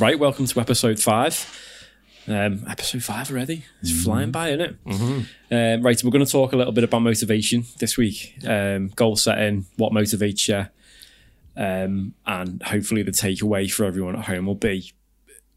Right, 0.00 0.18
welcome 0.18 0.46
to 0.46 0.60
episode 0.60 0.98
five. 0.98 1.46
Um, 2.26 2.64
episode 2.66 3.02
five 3.02 3.30
already. 3.30 3.66
It's 3.82 4.02
flying 4.02 4.30
by, 4.30 4.48
isn't 4.48 4.60
it? 4.62 4.76
Um, 5.50 5.82
right, 5.82 6.02
we're 6.02 6.10
going 6.10 6.24
to 6.24 6.32
talk 6.32 6.54
a 6.54 6.56
little 6.56 6.72
bit 6.72 6.84
about 6.84 7.00
motivation 7.00 7.66
this 7.80 7.98
week. 7.98 8.38
Um, 8.48 8.88
goal 8.88 9.16
setting, 9.16 9.66
what 9.76 9.92
motivates 9.92 10.48
you, 10.48 10.68
um, 11.62 12.14
and 12.26 12.62
hopefully 12.62 13.02
the 13.02 13.10
takeaway 13.10 13.70
for 13.70 13.84
everyone 13.84 14.16
at 14.16 14.24
home 14.24 14.46
will 14.46 14.54
be 14.54 14.90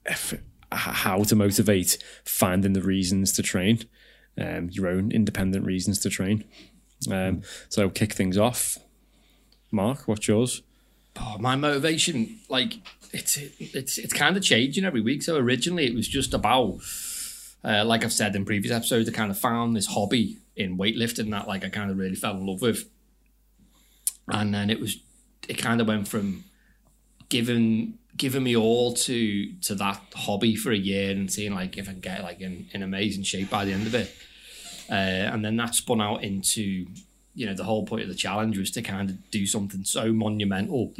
if, 0.05 0.37
how 0.73 1.23
to 1.23 1.35
motivate, 1.37 1.97
finding 2.25 2.73
the 2.73 2.81
reasons 2.81 3.31
to 3.33 3.43
train, 3.43 3.85
um, 4.37 4.67
your 4.73 4.89
own 4.89 5.09
independent 5.13 5.65
reasons 5.65 5.99
to 5.99 6.09
train. 6.09 6.43
Um, 7.09 7.43
so 7.69 7.89
kick 7.89 8.11
things 8.11 8.37
off. 8.37 8.77
Marc, 9.71 10.05
what's 10.05 10.27
yours? 10.27 10.63
Oh, 11.17 11.37
my 11.39 11.55
motivation, 11.55 12.39
like 12.49 12.73
it's 13.13 13.37
it's 13.59 13.97
it's 13.97 14.13
kind 14.13 14.35
of 14.35 14.43
changing 14.43 14.83
every 14.83 15.01
week. 15.01 15.21
So 15.23 15.37
originally 15.37 15.85
it 15.85 15.93
was 15.93 16.07
just 16.07 16.33
about, 16.33 16.79
uh, 17.63 17.85
like 17.85 18.03
I've 18.03 18.11
said 18.11 18.35
in 18.35 18.43
previous 18.43 18.73
episodes, 18.73 19.07
I 19.07 19.11
kind 19.11 19.31
of 19.31 19.37
found 19.37 19.75
this 19.75 19.87
hobby 19.87 20.37
in 20.55 20.77
weightlifting 20.77 21.31
that 21.31 21.47
like 21.47 21.63
I 21.63 21.69
kind 21.69 21.91
of 21.91 21.97
really 21.97 22.15
fell 22.15 22.35
in 22.35 22.45
love 22.45 22.61
with, 22.61 22.89
and 24.27 24.53
then 24.53 24.69
it 24.69 24.79
was 24.79 24.97
it 25.47 25.55
kind 25.55 25.79
of 25.79 25.87
went 25.87 26.07
from 26.07 26.43
giving 27.29 27.99
giving 28.17 28.43
me 28.43 28.55
all 28.55 28.93
to 28.93 29.53
to 29.61 29.75
that 29.75 30.01
hobby 30.15 30.55
for 30.55 30.71
a 30.71 30.77
year 30.77 31.11
and 31.11 31.31
seeing 31.31 31.53
like 31.53 31.77
if 31.77 31.87
I 31.87 31.91
can 31.91 32.01
get 32.01 32.23
like 32.23 32.41
in, 32.41 32.67
in 32.73 32.83
amazing 32.83 33.23
shape 33.23 33.49
by 33.49 33.63
the 33.63 33.73
end 33.73 33.85
of 33.85 33.93
it, 33.93 34.11
uh, 34.89 34.93
and 35.33 35.45
then 35.45 35.55
that 35.57 35.75
spun 35.75 36.01
out 36.01 36.23
into 36.23 36.87
you 37.35 37.45
know 37.45 37.53
the 37.53 37.63
whole 37.63 37.85
point 37.85 38.03
of 38.03 38.09
the 38.09 38.15
challenge 38.15 38.57
was 38.57 38.71
to 38.71 38.81
kind 38.81 39.11
of 39.11 39.29
do 39.29 39.45
something 39.45 39.83
so 39.83 40.11
monumental. 40.11 40.93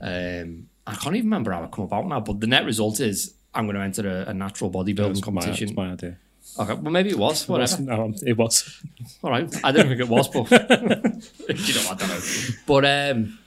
Um, 0.00 0.68
I 0.86 0.94
can't 0.94 1.16
even 1.16 1.26
remember 1.26 1.52
how 1.52 1.64
it 1.64 1.70
come 1.70 1.84
about 1.84 2.06
now, 2.06 2.20
but 2.20 2.40
the 2.40 2.46
net 2.46 2.64
result 2.64 3.00
is 3.00 3.34
I'm 3.54 3.66
going 3.66 3.76
to 3.76 3.82
enter 3.82 4.08
a, 4.08 4.30
a 4.30 4.34
natural 4.34 4.70
bodybuilding 4.70 5.16
my, 5.16 5.20
competition. 5.20 5.68
it's 5.68 5.76
my 5.76 5.92
idea. 5.92 6.18
Okay, 6.58 6.74
well 6.74 6.92
maybe 6.92 7.10
it 7.10 7.18
was 7.18 7.48
whatever. 7.48 7.80
No, 7.82 8.12
it 8.26 8.36
was. 8.36 8.82
All 9.22 9.30
right, 9.30 9.48
I 9.64 9.72
don't 9.72 9.88
think 9.88 10.00
it 10.00 10.08
was, 10.08 10.28
but 10.28 10.50
you 10.50 11.74
know 11.74 11.90
I 11.90 11.94
don't 11.94 12.08
know. 12.08 12.20
But 12.66 12.84
um, 12.84 13.38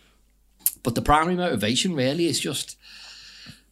but 0.81 0.95
the 0.95 1.01
primary 1.01 1.35
motivation 1.35 1.93
really 1.93 2.27
is 2.27 2.39
just 2.39 2.77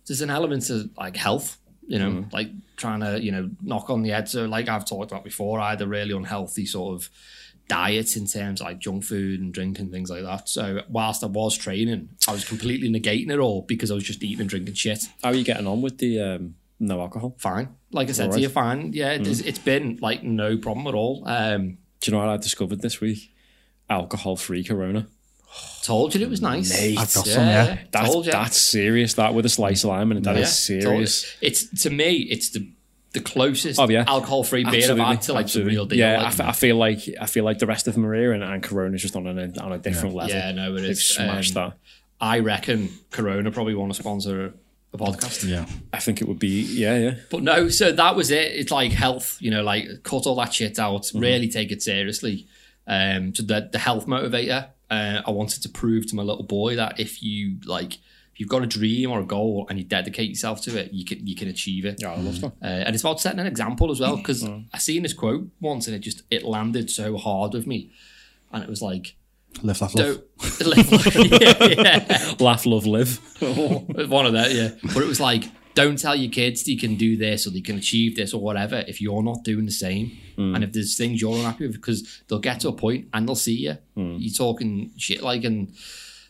there's 0.08 0.22
an 0.22 0.30
element 0.30 0.70
of 0.70 0.90
like 0.98 1.16
health, 1.16 1.58
you 1.88 2.00
know, 2.00 2.26
like 2.32 2.50
trying 2.76 3.00
to 3.00 3.24
you 3.24 3.32
know 3.32 3.50
knock 3.62 3.90
on 3.90 4.04
the 4.04 4.09
head. 4.09 4.28
So 4.28 4.46
like 4.46 4.68
I've 4.68 4.86
talked 4.86 5.12
about 5.12 5.24
before, 5.24 5.59
I 5.59 5.72
had 5.72 5.82
a 5.82 5.88
really 5.88 6.14
unhealthy 6.14 6.66
sort 6.66 6.96
of 6.96 7.09
diet 7.67 8.16
in 8.17 8.28
terms 8.28 8.61
of 8.61 8.67
like 8.67 8.80
junk 8.80 9.03
food 9.03 9.39
and 9.39 9.53
drink 9.53 9.80
and 9.80 9.92
things 9.92 10.09
like 10.09 10.23
that. 10.23 10.50
So 10.50 10.81
whilst 10.89 11.23
I 11.23 11.28
was 11.28 11.58
training, 11.58 12.09
I 12.28 12.31
was 12.31 12.45
completely 12.45 12.89
negating 12.89 13.31
it 13.31 13.39
all 13.39 13.61
because 13.64 13.89
I 13.92 13.94
was 13.95 14.03
just 14.03 14.23
eating 14.23 14.42
and 14.42 14.50
drinking 14.50 14.73
shit. 14.75 15.03
How 15.23 15.30
are 15.30 15.36
you 15.36 15.44
getting 15.44 15.67
on 15.67 15.81
with 15.81 15.97
the 15.97 16.19
um, 16.19 16.56
no 16.80 17.00
alcohol? 17.02 17.36
Fine, 17.38 17.69
like 17.91 18.09
I 18.09 18.11
said 18.11 18.25
Alright. 18.25 18.38
to 18.38 18.41
you, 18.41 18.50
fine. 18.50 18.94
Yeah, 18.94 19.11
it's, 19.11 19.39
it's 19.39 19.59
been 19.59 19.97
like 20.02 20.23
no 20.23 20.58
problem 20.58 20.88
at 20.88 20.94
all. 20.94 21.23
Um, 21.25 21.78
Do 22.02 22.11
you 22.11 22.17
know 22.17 22.23
what 22.25 22.30
I 22.30 22.38
discovered 22.38 22.81
this 22.81 23.00
week? 23.00 23.31
Alcohol 23.89 24.36
free 24.36 24.64
Corona. 24.64 25.08
told 25.84 26.16
you 26.16 26.22
it 26.25 26.30
was 26.30 26.41
nice. 26.41 26.69
Mate. 26.72 26.97
I've 26.97 27.14
got 27.14 27.28
some, 27.28 27.45
yeah. 27.47 27.78
That's 27.91 28.09
told 28.11 28.25
you. 28.25 28.31
that's 28.31 28.59
serious. 28.59 29.14
That 29.16 29.34
with 29.34 29.45
a 29.45 29.50
slice 29.50 29.84
of 29.84 29.89
lime 29.89 30.11
and 30.11 30.23
that 30.25 30.36
is 30.38 30.69
Yeah, 30.69 30.81
serious. 30.81 31.36
It's 31.41 31.84
to 31.84 31.89
me, 31.89 32.14
it's 32.30 32.50
the 32.50 32.67
the 33.14 33.22
closest 33.22 33.80
Oh, 33.80 33.88
yeah. 33.89 34.03
alcohol-free 34.08 34.66
beer 34.66 34.92
I've 34.92 34.97
had 34.97 35.22
to 35.23 35.33
like 35.33 35.47
the 35.47 35.64
real 35.64 35.86
deal. 35.86 36.00
Yeah, 36.00 36.19
I, 36.19 36.23
like, 36.23 36.33
fe- 36.33 36.44
I 36.45 36.52
feel 36.52 36.75
like 36.78 37.00
I 37.22 37.25
feel 37.28 37.44
like 37.45 37.59
the 37.59 37.67
rest 37.67 37.88
of 37.88 37.94
them 37.94 38.06
are 38.06 38.14
here, 38.16 38.33
and, 38.33 38.44
and 38.44 38.61
Corona's 38.61 39.02
just 39.02 39.16
on 39.16 39.28
a 39.28 39.31
on 39.61 39.72
a 39.72 39.78
different 39.78 40.16
level. 40.16 40.36
yeah, 40.36 40.52
no, 40.52 40.75
it 40.75 40.81
They've 40.81 40.89
is. 40.92 41.06
smashed 41.06 41.56
Um, 41.56 41.69
that. 41.69 41.78
I 42.19 42.39
reckon 42.39 42.89
Corona 43.11 43.52
probably 43.52 43.75
want 43.75 43.94
to 43.94 44.00
sponsor 44.02 44.53
a 44.94 44.97
podcast. 44.97 45.47
Yeah. 45.47 45.66
I 45.91 46.00
think 46.00 46.22
it 46.22 46.28
would 46.28 46.39
be 46.39 46.61
yeah, 46.61 46.97
yeah. 46.97 47.14
But 47.30 47.44
no, 47.44 47.67
so 47.69 47.91
that 47.91 48.16
was 48.16 48.31
it. 48.31 48.52
It's 48.53 48.72
like 48.72 48.91
health, 48.91 49.38
you 49.41 49.52
know, 49.52 49.64
like 49.64 49.86
cut 50.03 50.25
all 50.28 50.36
that 50.36 50.53
shit 50.53 50.80
out, 50.80 51.02
Mm-hmm. 51.03 51.19
really 51.19 51.50
take 51.50 51.72
it 51.72 51.81
seriously. 51.81 52.47
Um, 52.88 53.34
so 53.36 53.44
the 53.44 53.69
the 53.72 53.79
health 53.79 54.07
motivator, 54.07 54.68
uh, 54.90 55.22
I 55.25 55.31
wanted 55.31 55.63
to 55.63 55.69
prove 55.69 56.07
to 56.07 56.16
my 56.16 56.23
little 56.23 56.44
boy 56.44 56.75
that 56.78 57.00
if 57.00 57.22
you 57.23 57.57
like, 57.66 57.97
if 58.34 58.40
you've 58.40 58.50
got 58.50 58.64
a 58.64 58.68
dream 58.68 59.12
or 59.12 59.20
a 59.20 59.26
goal 59.26 59.68
and 59.70 59.78
you 59.78 59.86
dedicate 59.86 60.30
yourself 60.30 60.62
to 60.64 60.78
it, 60.78 60.92
you 60.92 61.06
can 61.06 61.26
you 61.28 61.36
can 61.36 61.48
achieve 61.48 61.86
it. 61.86 61.98
Yeah, 62.02 62.14
I 62.14 62.18
love 62.18 62.42
that. 62.42 62.54
Uh, 62.62 62.66
and 62.86 62.96
it's 62.96 63.04
about 63.04 63.20
setting 63.22 63.40
an 63.40 63.48
example 63.48 63.92
as 63.92 64.00
well 64.00 64.18
because 64.18 64.44
Mm. 64.44 64.66
I 64.74 64.78
seen 64.80 65.04
this 65.04 65.14
quote 65.14 65.48
once 65.62 65.88
and 65.88 65.96
it 65.96 66.00
just 66.00 66.24
it 66.32 66.44
landed 66.44 66.90
so 66.90 67.18
hard 67.18 67.54
with 67.54 67.68
me, 67.68 67.92
and 68.52 68.64
it 68.64 68.70
was 68.70 68.82
like, 68.82 69.16
Live, 69.62 69.82
laugh, 69.82 69.94
love. 69.94 70.20
don't, 70.60 70.82
yeah, 71.42 71.64
yeah. 71.66 72.34
Laugh, 72.40 72.66
love, 72.66 72.88
live. 72.88 73.20
one 74.10 74.26
of 74.26 74.34
that, 74.34 74.52
yeah. 74.52 74.70
But 74.94 75.04
it 75.04 75.08
was 75.08 75.20
like, 75.20 75.44
don't 75.76 75.98
tell 76.00 76.16
your 76.16 76.32
kids 76.32 76.64
they 76.64 76.76
can 76.76 76.96
do 76.96 77.16
this 77.18 77.46
or 77.46 77.52
they 77.52 77.62
can 77.62 77.78
achieve 77.78 78.16
this 78.16 78.34
or 78.34 78.42
whatever 78.42 78.84
if 78.88 79.00
you're 79.00 79.22
not 79.24 79.44
doing 79.44 79.66
the 79.66 79.72
same. 79.72 80.18
And 80.38 80.64
if 80.64 80.72
there's 80.74 80.98
things 80.98 81.22
you're 81.22 81.36
unhappy 81.36 81.68
with, 81.68 81.76
because 81.76 82.24
they'll 82.28 82.40
get 82.40 82.62
to 82.62 82.70
a 82.70 82.74
point 82.74 83.10
and 83.14 83.28
they'll 83.28 83.36
see 83.36 83.58
you. 83.68 83.78
You're 83.96 84.34
talking 84.34 84.92
shit 84.98 85.22
like, 85.22 85.44
and 85.44 85.72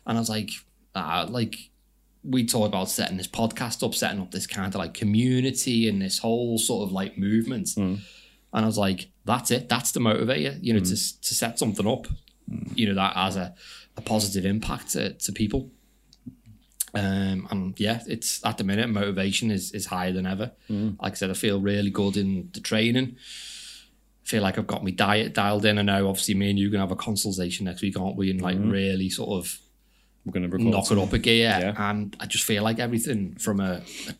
and 0.05 0.17
I 0.17 0.19
was 0.19 0.29
like, 0.29 0.49
ah, 0.95 1.25
like 1.29 1.55
we 2.23 2.45
talked 2.45 2.67
about 2.67 2.89
setting 2.89 3.17
this 3.17 3.27
podcast 3.27 3.83
up, 3.85 3.93
setting 3.93 4.21
up 4.21 4.31
this 4.31 4.47
kind 4.47 4.73
of 4.73 4.79
like 4.79 4.93
community 4.93 5.87
and 5.87 6.01
this 6.01 6.19
whole 6.19 6.57
sort 6.57 6.83
of 6.83 6.91
like 6.91 7.17
movement. 7.17 7.69
Hmm. 7.75 7.95
And 8.53 8.65
I 8.65 8.65
was 8.65 8.77
like, 8.77 9.09
that's 9.25 9.51
it. 9.51 9.67
That's 9.67 9.91
the 9.91 9.99
motivator, 9.99 10.57
you 10.61 10.73
know, 10.73 10.79
to 10.79 10.85
hmm. 10.85 11.21
to 11.21 11.35
set 11.35 11.59
something 11.59 11.87
up, 11.87 12.07
you 12.75 12.87
know, 12.87 12.95
that 12.95 13.15
has 13.15 13.35
a, 13.35 13.53
a 13.97 14.01
positive 14.01 14.45
impact 14.45 14.91
to, 14.91 15.13
to 15.13 15.31
people. 15.31 15.69
Um, 16.95 17.47
and 17.49 17.79
yeah, 17.79 18.01
it's 18.05 18.45
at 18.45 18.59
the 18.59 18.63
minute 18.63 18.87
motivation 18.89 19.49
is 19.49 19.71
is 19.71 19.87
higher 19.87 20.11
than 20.11 20.27
ever. 20.27 20.51
Hmm. 20.67 20.91
Like 21.01 21.13
I 21.13 21.15
said, 21.15 21.29
I 21.29 21.33
feel 21.33 21.59
really 21.59 21.89
good 21.89 22.15
in 22.15 22.49
the 22.53 22.61
training. 22.61 23.17
I 24.25 24.27
feel 24.27 24.43
like 24.43 24.57
I've 24.57 24.67
got 24.67 24.83
my 24.83 24.91
diet 24.91 25.33
dialed 25.33 25.65
in. 25.65 25.77
I 25.77 25.81
know 25.81 26.07
obviously 26.07 26.35
me 26.35 26.51
and 26.51 26.59
you 26.59 26.67
are 26.69 26.71
gonna 26.71 26.83
have 26.83 26.91
a 26.91 26.95
consultation 26.95 27.65
next 27.65 27.81
week, 27.81 27.99
aren't 27.99 28.15
we? 28.15 28.29
And 28.29 28.41
like 28.41 28.57
really 28.59 29.09
sort 29.09 29.31
of 29.31 29.59
We're 30.25 30.31
gonna 30.31 30.47
record 30.47 30.71
knock 30.71 30.91
it 30.91 30.97
up 30.97 31.13
a 31.13 31.19
gear. 31.19 31.57
Yeah. 31.59 31.91
And 31.91 32.15
I 32.19 32.25
just 32.25 32.45
feel 32.45 32.63
like 32.63 32.79
everything 32.79 33.35
from 33.35 33.59
a 33.59 33.81
a, 34.07 34.15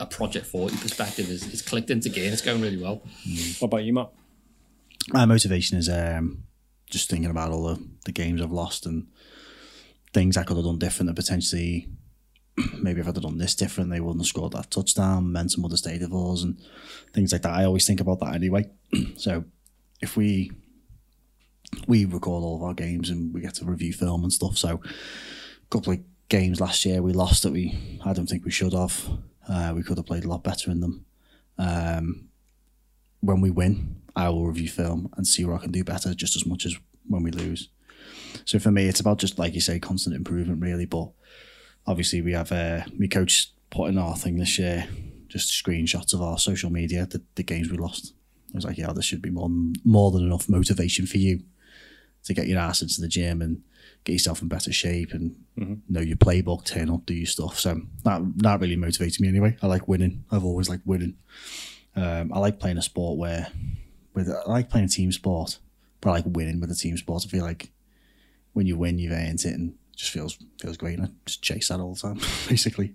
a 0.00 0.06
Project 0.06 0.46
40 0.46 0.76
perspective 0.76 1.28
is, 1.30 1.46
is 1.52 1.62
clicked 1.62 1.90
into 1.90 2.08
gear 2.08 2.24
and 2.24 2.32
it's 2.32 2.42
going 2.42 2.60
really 2.60 2.76
well. 2.80 3.02
What 3.58 3.68
about 3.68 3.84
you, 3.84 3.94
Matt? 3.94 4.10
My 5.08 5.24
motivation 5.24 5.78
is 5.78 5.88
um, 5.88 6.44
just 6.90 7.08
thinking 7.08 7.30
about 7.30 7.52
all 7.52 7.62
the, 7.62 7.88
the 8.04 8.12
games 8.12 8.42
I've 8.42 8.50
lost 8.50 8.86
and 8.86 9.06
things 10.12 10.36
I 10.36 10.42
could 10.42 10.56
have 10.56 10.66
done 10.66 10.78
different 10.78 11.08
that 11.08 11.16
potentially 11.16 11.88
maybe 12.80 13.00
if 13.00 13.06
I'd 13.06 13.14
have 13.14 13.22
done 13.22 13.38
this 13.38 13.54
different, 13.54 13.90
they 13.90 14.00
wouldn't 14.00 14.22
have 14.22 14.26
scored 14.26 14.52
that 14.52 14.70
touchdown, 14.70 15.32
meant 15.32 15.52
some 15.52 15.64
other 15.64 15.76
state 15.76 16.02
of 16.02 16.14
us 16.14 16.42
and 16.42 16.58
things 17.12 17.32
like 17.32 17.42
that. 17.42 17.54
I 17.54 17.64
always 17.64 17.86
think 17.86 18.00
about 18.00 18.20
that 18.20 18.34
anyway. 18.34 18.70
so 19.16 19.44
if 20.00 20.16
we 20.16 20.52
we 21.86 22.04
record 22.04 22.42
all 22.42 22.56
of 22.56 22.62
our 22.62 22.74
games 22.74 23.10
and 23.10 23.34
we 23.34 23.40
get 23.40 23.54
to 23.54 23.64
review 23.64 23.92
film 23.92 24.22
and 24.22 24.32
stuff. 24.32 24.56
So 24.56 24.80
a 24.80 24.88
couple 25.70 25.92
of 25.92 26.00
games 26.28 26.60
last 26.60 26.84
year 26.84 27.02
we 27.02 27.12
lost 27.12 27.42
that 27.42 27.52
we 27.52 28.00
I 28.04 28.12
don't 28.12 28.26
think 28.26 28.44
we 28.44 28.50
should 28.50 28.72
have. 28.72 29.08
Uh, 29.48 29.72
we 29.74 29.82
could 29.82 29.96
have 29.96 30.06
played 30.06 30.24
a 30.24 30.28
lot 30.28 30.42
better 30.42 30.70
in 30.70 30.80
them. 30.80 31.04
Um, 31.58 32.28
when 33.20 33.40
we 33.40 33.50
win, 33.50 33.96
I 34.14 34.28
will 34.28 34.46
review 34.46 34.68
film 34.68 35.12
and 35.16 35.26
see 35.26 35.44
where 35.44 35.56
I 35.56 35.60
can 35.60 35.72
do 35.72 35.84
better 35.84 36.14
just 36.14 36.36
as 36.36 36.46
much 36.46 36.66
as 36.66 36.76
when 37.06 37.22
we 37.22 37.30
lose. 37.30 37.68
So 38.44 38.58
for 38.58 38.70
me, 38.70 38.86
it's 38.86 39.00
about 39.00 39.18
just 39.18 39.38
like 39.38 39.54
you 39.54 39.60
say, 39.60 39.78
constant 39.78 40.16
improvement, 40.16 40.62
really. 40.62 40.86
But 40.86 41.10
obviously, 41.86 42.22
we 42.22 42.32
have 42.32 42.52
uh, 42.52 42.82
me 42.92 43.08
coach 43.08 43.52
putting 43.70 43.98
our 43.98 44.16
thing 44.16 44.36
this 44.36 44.58
year, 44.58 44.88
just 45.28 45.64
screenshots 45.64 46.12
of 46.12 46.22
our 46.22 46.38
social 46.38 46.70
media, 46.70 47.06
the, 47.06 47.22
the 47.34 47.42
games 47.42 47.70
we 47.70 47.76
lost. 47.76 48.12
I 48.52 48.56
was 48.56 48.64
like, 48.64 48.78
yeah, 48.78 48.92
there 48.92 49.02
should 49.02 49.22
be 49.22 49.30
more 49.30 49.50
more 49.84 50.10
than 50.10 50.24
enough 50.24 50.48
motivation 50.48 51.06
for 51.06 51.18
you 51.18 51.42
to 52.24 52.34
get 52.34 52.46
your 52.46 52.58
ass 52.58 52.82
into 52.82 53.00
the 53.00 53.08
gym 53.08 53.42
and 53.42 53.62
get 54.06 54.12
yourself 54.12 54.40
in 54.40 54.46
better 54.46 54.72
shape 54.72 55.12
and 55.12 55.34
know 55.88 56.00
your 56.00 56.16
playbook, 56.16 56.64
turn 56.64 56.90
up, 56.90 57.04
do 57.04 57.14
your 57.14 57.26
stuff. 57.26 57.58
So 57.58 57.82
that 58.04 58.22
that 58.36 58.60
really 58.60 58.76
motivates 58.76 59.20
me 59.20 59.28
anyway. 59.28 59.56
I 59.60 59.66
like 59.66 59.88
winning. 59.88 60.24
I've 60.30 60.44
always 60.44 60.68
liked 60.68 60.86
winning. 60.86 61.16
Um, 61.96 62.32
I 62.32 62.38
like 62.38 62.60
playing 62.60 62.78
a 62.78 62.82
sport 62.82 63.18
where, 63.18 63.48
with 64.14 64.30
I 64.30 64.48
like 64.48 64.70
playing 64.70 64.86
a 64.86 64.88
team 64.88 65.10
sport, 65.10 65.58
but 66.00 66.10
I 66.10 66.12
like 66.12 66.24
winning 66.26 66.60
with 66.60 66.70
a 66.70 66.74
team 66.74 66.96
sport. 66.96 67.24
I 67.26 67.28
feel 67.28 67.42
like 67.42 67.72
when 68.52 68.66
you 68.66 68.78
win, 68.78 68.98
you've 68.98 69.12
earned 69.12 69.44
it, 69.44 69.54
and 69.54 69.70
it 69.70 69.96
just 69.96 70.12
feels 70.12 70.38
feels 70.60 70.76
great. 70.76 70.98
And 70.98 71.08
I 71.08 71.10
just 71.26 71.42
chase 71.42 71.68
that 71.68 71.80
all 71.80 71.94
the 71.94 72.00
time, 72.00 72.20
basically. 72.48 72.94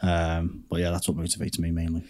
Um, 0.00 0.64
but 0.70 0.80
yeah, 0.80 0.90
that's 0.90 1.06
what 1.06 1.18
motivates 1.18 1.58
me 1.58 1.70
mainly. 1.70 2.04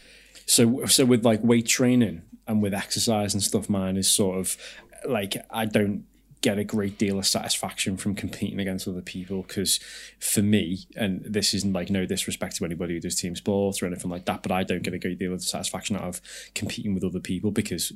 So 0.47 0.87
so 0.87 1.05
with 1.05 1.25
like 1.25 1.43
weight 1.43 1.67
training 1.67 2.23
and 2.47 2.63
with 2.63 2.75
exercise 2.75 3.35
and 3.35 3.43
stuff, 3.43 3.69
mine 3.69 3.97
is 3.97 4.09
sort 4.09 4.39
of 4.39 4.57
like 5.05 5.37
I 5.51 5.65
don't 5.65 6.05
get 6.41 6.59
a 6.59 6.65
great 6.65 6.99
deal 6.99 7.19
of 7.19 7.27
satisfaction 7.27 7.97
from 7.97 8.15
competing 8.15 8.61
against 8.61 8.87
other 8.87 9.01
people 9.01 9.43
because 9.43 9.81
for 10.19 10.43
me, 10.43 10.87
and 10.95 11.23
this 11.25 11.55
isn't 11.55 11.73
like 11.73 11.91
no 11.91 12.07
disrespect 12.07 12.57
to 12.57 12.65
anybody 12.65 12.95
who 12.95 13.01
does 13.01 13.17
team 13.17 13.35
sports 13.35 13.83
or 13.83 13.87
anything 13.87 14.11
like 14.11 14.27
that, 14.27 14.43
but 14.43 14.53
I 14.53 14.63
don't 14.63 14.83
get 14.83 14.95
a 14.95 14.99
great 14.99 15.19
deal 15.19 15.33
of 15.33 15.43
satisfaction 15.43 15.97
out 15.97 16.05
of 16.05 16.21
competing 16.55 16.95
with 16.95 17.05
other 17.05 17.21
people 17.21 17.51
because 17.51 17.93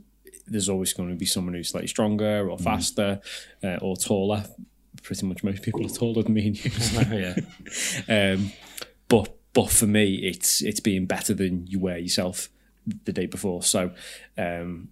there's 0.47 0.69
always 0.69 0.93
going 0.93 1.11
to 1.11 1.15
be 1.15 1.27
someone 1.27 1.55
who's 1.55 1.71
slightly 1.71 1.89
stronger 1.89 2.51
or 2.51 2.59
faster 2.59 3.21
uh, 3.63 3.77
or 3.81 3.97
taller. 3.97 4.45
Pretty 5.03 5.27
much 5.27 5.45
most 5.45 5.63
people 5.63 5.87
are 5.87 5.89
taller 5.89 6.23
than 6.23 6.35
me 6.35 6.49
and 6.49 6.65
you. 6.65 6.71
so 6.71 7.01
yeah. 8.09 8.33
um, 8.35 8.53
but 9.09 9.37
but 9.53 9.71
for 9.71 9.87
me, 9.87 10.15
it's 10.17 10.63
it's 10.63 10.81
being 10.81 11.07
better 11.07 11.35
than 11.35 11.67
you 11.67 11.79
were 11.79 11.97
yourself 11.97 12.49
the 13.05 13.13
day 13.13 13.27
before. 13.27 13.63
So, 13.63 13.91
um, 14.39 14.89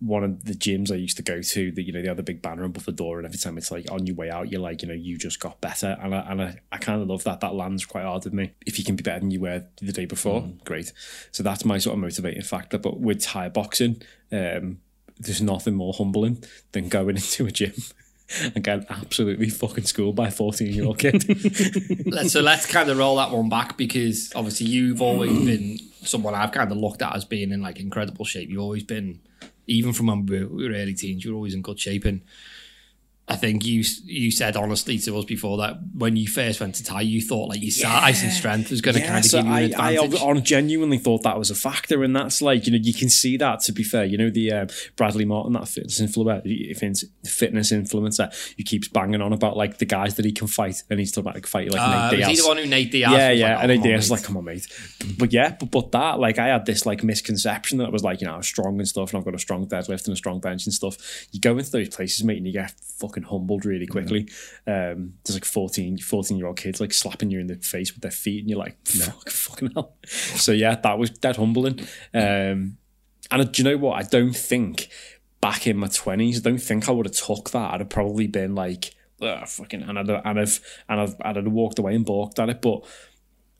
one 0.00 0.24
of 0.24 0.44
the 0.44 0.54
gyms 0.54 0.90
I 0.90 0.96
used 0.96 1.16
to 1.16 1.22
go 1.22 1.42
to, 1.42 1.72
that 1.72 1.82
you 1.82 1.92
know, 1.92 2.02
they 2.02 2.08
had 2.08 2.16
the 2.16 2.22
big 2.22 2.42
banner 2.42 2.64
above 2.64 2.84
the 2.84 2.92
door, 2.92 3.18
and 3.18 3.26
every 3.26 3.38
time 3.38 3.58
it's 3.58 3.70
like 3.70 3.90
on 3.90 4.06
your 4.06 4.16
way 4.16 4.30
out, 4.30 4.50
you're 4.50 4.60
like, 4.60 4.82
you 4.82 4.88
know, 4.88 4.94
you 4.94 5.18
just 5.18 5.40
got 5.40 5.60
better, 5.60 5.96
and 6.00 6.14
I 6.14 6.20
and 6.20 6.42
I, 6.42 6.60
I 6.70 6.78
kind 6.78 7.00
of 7.00 7.08
love 7.08 7.24
that. 7.24 7.40
That 7.40 7.54
lands 7.54 7.84
quite 7.86 8.04
hard 8.04 8.24
with 8.24 8.32
me. 8.32 8.52
If 8.66 8.78
you 8.78 8.84
can 8.84 8.96
be 8.96 9.02
better 9.02 9.20
than 9.20 9.30
you 9.30 9.40
were 9.40 9.64
the 9.80 9.92
day 9.92 10.06
before, 10.06 10.48
great. 10.64 10.92
So 11.30 11.42
that's 11.42 11.64
my 11.64 11.78
sort 11.78 11.94
of 11.94 12.00
motivating 12.00 12.42
factor. 12.42 12.78
But 12.78 13.00
with 13.00 13.22
Thai 13.22 13.48
boxing, 13.48 14.02
um, 14.30 14.78
there's 15.18 15.42
nothing 15.42 15.74
more 15.74 15.92
humbling 15.92 16.42
than 16.72 16.88
going 16.88 17.16
into 17.16 17.46
a 17.46 17.50
gym. 17.50 17.74
And 18.54 18.64
getting 18.64 18.86
absolutely 18.88 19.48
fucking 19.48 19.84
schooled 19.84 20.16
by 20.16 20.28
a 20.28 20.30
14 20.30 20.72
year 20.72 20.84
old 20.84 20.98
kid. 20.98 21.24
Let's- 22.06 22.32
so 22.32 22.40
let's 22.40 22.66
kind 22.66 22.88
of 22.90 22.98
roll 22.98 23.16
that 23.16 23.30
one 23.30 23.48
back 23.48 23.76
because 23.76 24.32
obviously 24.34 24.66
you've 24.66 25.02
always 25.02 25.32
mm. 25.32 25.46
been 25.46 25.78
someone 26.06 26.34
I've 26.34 26.52
kind 26.52 26.70
of 26.70 26.78
looked 26.78 27.02
at 27.02 27.14
as 27.14 27.24
being 27.24 27.52
in 27.52 27.62
like 27.62 27.78
incredible 27.78 28.24
shape. 28.24 28.48
You've 28.48 28.62
always 28.62 28.84
been, 28.84 29.20
even 29.66 29.92
from 29.92 30.06
when 30.06 30.26
we 30.26 30.44
were 30.44 30.74
early 30.74 30.94
teens, 30.94 31.24
you 31.24 31.32
were 31.32 31.36
always 31.36 31.54
in 31.54 31.62
good 31.62 31.78
shape. 31.78 32.04
And 32.04 32.22
I 33.28 33.36
think 33.36 33.64
you 33.64 33.84
you 34.04 34.32
said 34.32 34.56
honestly 34.56 34.98
to 34.98 35.16
us 35.16 35.24
before 35.24 35.56
that 35.58 35.78
when 35.94 36.16
you 36.16 36.26
first 36.26 36.60
went 36.60 36.74
to 36.76 36.84
Thai, 36.84 37.02
you 37.02 37.22
thought 37.22 37.48
like 37.48 37.62
your 37.62 37.70
size 37.70 38.20
and 38.22 38.32
strength 38.32 38.70
was 38.70 38.80
going 38.80 38.96
to 38.96 39.00
kind 39.00 39.18
of 39.18 39.24
so 39.24 39.38
give 39.38 39.46
you 39.46 39.52
an 39.52 39.74
I, 39.74 39.90
I 39.90 39.90
advantage. 39.92 40.20
on- 40.20 40.42
genuinely 40.44 40.98
thought 40.98 41.22
that 41.22 41.38
was 41.38 41.48
a 41.48 41.54
factor, 41.54 42.02
and 42.02 42.16
that's 42.16 42.42
like 42.42 42.66
you 42.66 42.72
know 42.72 42.80
you 42.82 42.92
can 42.92 43.08
see 43.08 43.36
that. 43.36 43.60
To 43.60 43.72
be 43.72 43.84
fair, 43.84 44.04
you 44.04 44.18
know 44.18 44.28
the 44.28 44.52
um, 44.52 44.66
Bradley 44.96 45.24
Martyn, 45.24 45.52
that 45.52 45.68
fitness 45.68 46.00
influencer, 46.00 47.04
fitness 47.24 47.72
influencer, 47.72 48.54
who 48.56 48.64
keeps 48.64 48.88
banging 48.88 49.22
on 49.22 49.32
about 49.32 49.56
like 49.56 49.78
the 49.78 49.86
guys 49.86 50.16
that 50.16 50.24
he 50.24 50.32
can 50.32 50.48
fight, 50.48 50.82
and 50.90 50.98
he's 50.98 51.12
talking 51.12 51.26
about 51.26 51.34
like 51.34 51.46
fighting 51.46 51.72
like 51.72 51.80
uh, 51.80 52.10
Nate 52.10 52.18
was 52.18 52.28
he 52.28 52.36
the 52.42 52.48
one 52.48 52.56
who 52.56 52.66
Nate 52.66 52.90
Diaz? 52.90 53.12
yeah, 53.12 53.30
yeah, 53.30 53.54
like, 53.54 53.62
and 53.62 53.70
oh, 53.70 53.74
Nate 53.74 53.82
Diaz 53.84 54.10
like, 54.10 54.24
"Come 54.24 54.36
on, 54.36 54.44
mate." 54.44 54.66
But 55.16 55.32
yeah, 55.32 55.56
but, 55.58 55.70
but 55.70 55.92
that 55.92 56.18
like 56.18 56.40
I 56.40 56.48
had 56.48 56.66
this 56.66 56.84
like 56.86 57.04
misconception 57.04 57.78
that 57.78 57.86
I 57.86 57.90
was 57.90 58.02
like 58.02 58.20
you 58.20 58.26
know 58.26 58.34
I 58.34 58.38
was 58.38 58.48
strong 58.48 58.78
and 58.80 58.88
stuff, 58.88 59.10
and 59.10 59.18
I've 59.18 59.24
got 59.24 59.36
a 59.36 59.38
strong 59.38 59.64
deadlift 59.66 60.06
and 60.06 60.12
a 60.12 60.16
strong 60.16 60.40
bench 60.40 60.66
and 60.66 60.74
stuff. 60.74 60.98
You 61.30 61.40
go 61.40 61.56
into 61.56 61.70
those 61.70 61.88
places, 61.88 62.24
mate, 62.24 62.38
and 62.38 62.46
you 62.46 62.52
get 62.52 62.72
fucking 62.98 63.11
humbled 63.24 63.64
really 63.64 63.86
quickly. 63.86 64.28
Um, 64.66 65.14
there's 65.24 65.34
like 65.34 65.44
14, 65.44 65.98
14 65.98 66.36
year 66.36 66.46
old 66.46 66.56
kids 66.56 66.80
like 66.80 66.92
slapping 66.92 67.30
you 67.30 67.40
in 67.40 67.46
the 67.46 67.56
face 67.56 67.92
with 67.92 68.02
their 68.02 68.10
feet, 68.10 68.40
and 68.40 68.48
you're 68.48 68.58
like, 68.58 68.76
fuck, 68.86 69.28
fucking 69.28 69.72
hell. 69.74 69.96
So 70.06 70.52
yeah, 70.52 70.76
that 70.76 70.98
was 70.98 71.10
dead 71.10 71.36
humbling. 71.36 71.80
Um, 72.14 72.78
and 73.30 73.52
do 73.52 73.62
you 73.62 73.70
know 73.70 73.76
what? 73.76 73.98
I 73.98 74.02
don't 74.02 74.34
think 74.34 74.88
back 75.40 75.66
in 75.66 75.76
my 75.76 75.88
twenties, 75.88 76.38
I 76.38 76.48
don't 76.48 76.58
think 76.58 76.88
I 76.88 76.92
would 76.92 77.06
have 77.06 77.14
took 77.14 77.50
that. 77.50 77.74
I'd 77.74 77.80
have 77.80 77.88
probably 77.88 78.26
been 78.26 78.54
like, 78.54 78.94
Ugh, 79.20 79.46
fucking, 79.46 79.82
and 79.82 79.98
I'd, 79.98 80.10
and 80.10 80.40
I've, 80.40 80.60
and 80.88 81.00
I've, 81.00 81.16
I'd 81.20 81.36
have 81.36 81.46
walked 81.46 81.78
away 81.78 81.94
and 81.94 82.04
balked 82.04 82.38
at 82.38 82.48
it. 82.48 82.60
But 82.60 82.84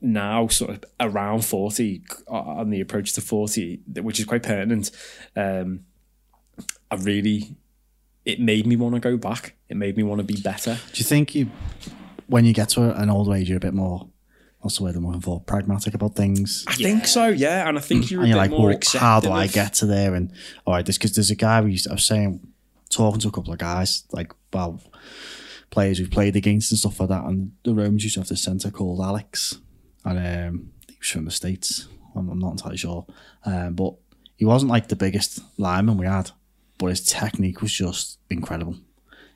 now, 0.01 0.47
sort 0.47 0.71
of 0.71 0.83
around 0.99 1.45
forty, 1.45 2.03
uh, 2.27 2.33
on 2.33 2.69
the 2.69 2.81
approach 2.81 3.13
to 3.13 3.21
forty, 3.21 3.81
which 3.87 4.19
is 4.19 4.25
quite 4.25 4.43
pertinent, 4.43 4.91
um, 5.35 5.85
I 6.91 6.95
really, 6.95 7.55
it 8.25 8.39
made 8.39 8.65
me 8.65 8.75
want 8.75 8.95
to 8.95 9.01
go 9.01 9.17
back. 9.17 9.55
It 9.69 9.77
made 9.77 9.97
me 9.97 10.03
want 10.03 10.19
to 10.19 10.23
be 10.23 10.39
better. 10.41 10.75
Do 10.93 10.97
you 10.99 11.05
think 11.05 11.35
you, 11.35 11.49
when 12.27 12.45
you 12.45 12.53
get 12.53 12.69
to 12.69 12.95
an 12.99 13.09
old 13.09 13.33
age, 13.33 13.49
you're 13.49 13.57
a 13.57 13.61
bit 13.61 13.73
more, 13.73 14.07
what's 14.59 14.77
the 14.77 14.83
word 14.83 14.95
I'm 14.95 15.05
looking 15.05 15.21
for, 15.21 15.41
pragmatic 15.41 15.93
about 15.93 16.15
things? 16.15 16.63
I 16.67 16.75
think 16.75 17.05
so, 17.05 17.27
yeah. 17.27 17.67
And 17.67 17.77
I 17.77 17.81
think 17.81 18.09
you're 18.09 18.21
and 18.21 18.29
you're 18.29 18.37
like, 18.37 18.51
more 18.51 18.69
well, 18.69 18.79
how 18.93 19.19
do 19.19 19.29
I 19.29 19.45
of- 19.45 19.53
get 19.53 19.73
to 19.75 19.85
there? 19.85 20.15
And 20.15 20.31
all 20.65 20.73
right, 20.73 20.85
this 20.85 20.97
because 20.97 21.15
there's 21.15 21.31
a 21.31 21.35
guy 21.35 21.61
we 21.61 21.71
used 21.71 21.85
to, 21.85 21.91
I 21.91 21.93
was 21.93 22.05
saying, 22.05 22.39
talking 22.89 23.19
to 23.21 23.27
a 23.27 23.31
couple 23.31 23.51
of 23.51 23.59
guys, 23.59 24.03
like, 24.11 24.31
well, 24.53 24.79
players 25.71 25.99
we've 25.99 26.11
played 26.11 26.35
against 26.35 26.71
and 26.71 26.79
stuff 26.79 26.99
like 26.99 27.09
that. 27.09 27.23
And 27.25 27.53
the 27.63 27.73
Romans 27.73 28.03
used 28.03 28.13
to 28.13 28.21
have 28.21 28.29
this 28.29 28.43
centre 28.43 28.69
called 28.71 29.01
Alex, 29.01 29.59
and 30.05 30.19
um, 30.49 30.69
he 30.87 30.95
was 30.99 31.09
from 31.09 31.25
the 31.25 31.31
States. 31.31 31.87
I'm, 32.15 32.29
I'm 32.29 32.39
not 32.39 32.51
entirely 32.51 32.77
sure. 32.77 33.05
Um, 33.45 33.73
but 33.73 33.95
he 34.37 34.45
wasn't 34.45 34.71
like 34.71 34.87
the 34.87 34.95
biggest 34.95 35.39
lineman 35.57 35.97
we 35.97 36.05
had, 36.05 36.31
but 36.77 36.87
his 36.87 37.01
technique 37.01 37.61
was 37.61 37.71
just 37.71 38.19
incredible. 38.29 38.77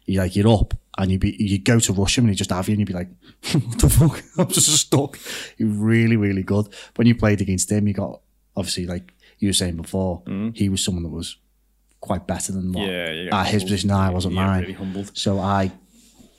You 0.05 0.19
like 0.19 0.35
you're 0.35 0.47
up 0.47 0.73
and 0.97 1.11
you 1.11 1.19
be 1.19 1.35
you 1.37 1.59
go 1.59 1.79
to 1.79 1.93
rush 1.93 2.17
him 2.17 2.25
and 2.25 2.29
he 2.31 2.35
just 2.35 2.49
have 2.49 2.67
you 2.67 2.73
and 2.73 2.79
you'd 2.79 2.87
be 2.87 2.93
like, 2.93 3.09
what 3.51 3.79
the 3.79 3.89
fuck? 3.89 4.23
I'm 4.37 4.47
just 4.47 4.71
stuck. 4.77 5.19
You're 5.57 5.69
really, 5.69 6.15
really 6.15 6.43
good. 6.43 6.67
When 6.95 7.07
you 7.07 7.15
played 7.15 7.41
against 7.41 7.71
him, 7.71 7.87
you 7.87 7.93
got 7.93 8.21
obviously 8.55 8.85
like 8.85 9.13
you 9.39 9.49
were 9.49 9.53
saying 9.53 9.75
before, 9.77 10.23
mm. 10.23 10.55
he 10.55 10.69
was 10.69 10.83
someone 10.83 11.03
that 11.03 11.09
was 11.09 11.37
quite 11.99 12.25
better 12.27 12.51
than 12.51 12.71
what 12.71 12.87
Yeah, 12.87 13.29
at 13.31 13.47
his 13.47 13.63
position 13.63 13.91
I 13.91 14.09
wasn't 14.09 14.35
Yeah, 14.35 14.45
mine. 14.45 14.61
really 14.61 14.73
humbled. 14.73 15.11
So 15.17 15.39
I 15.39 15.71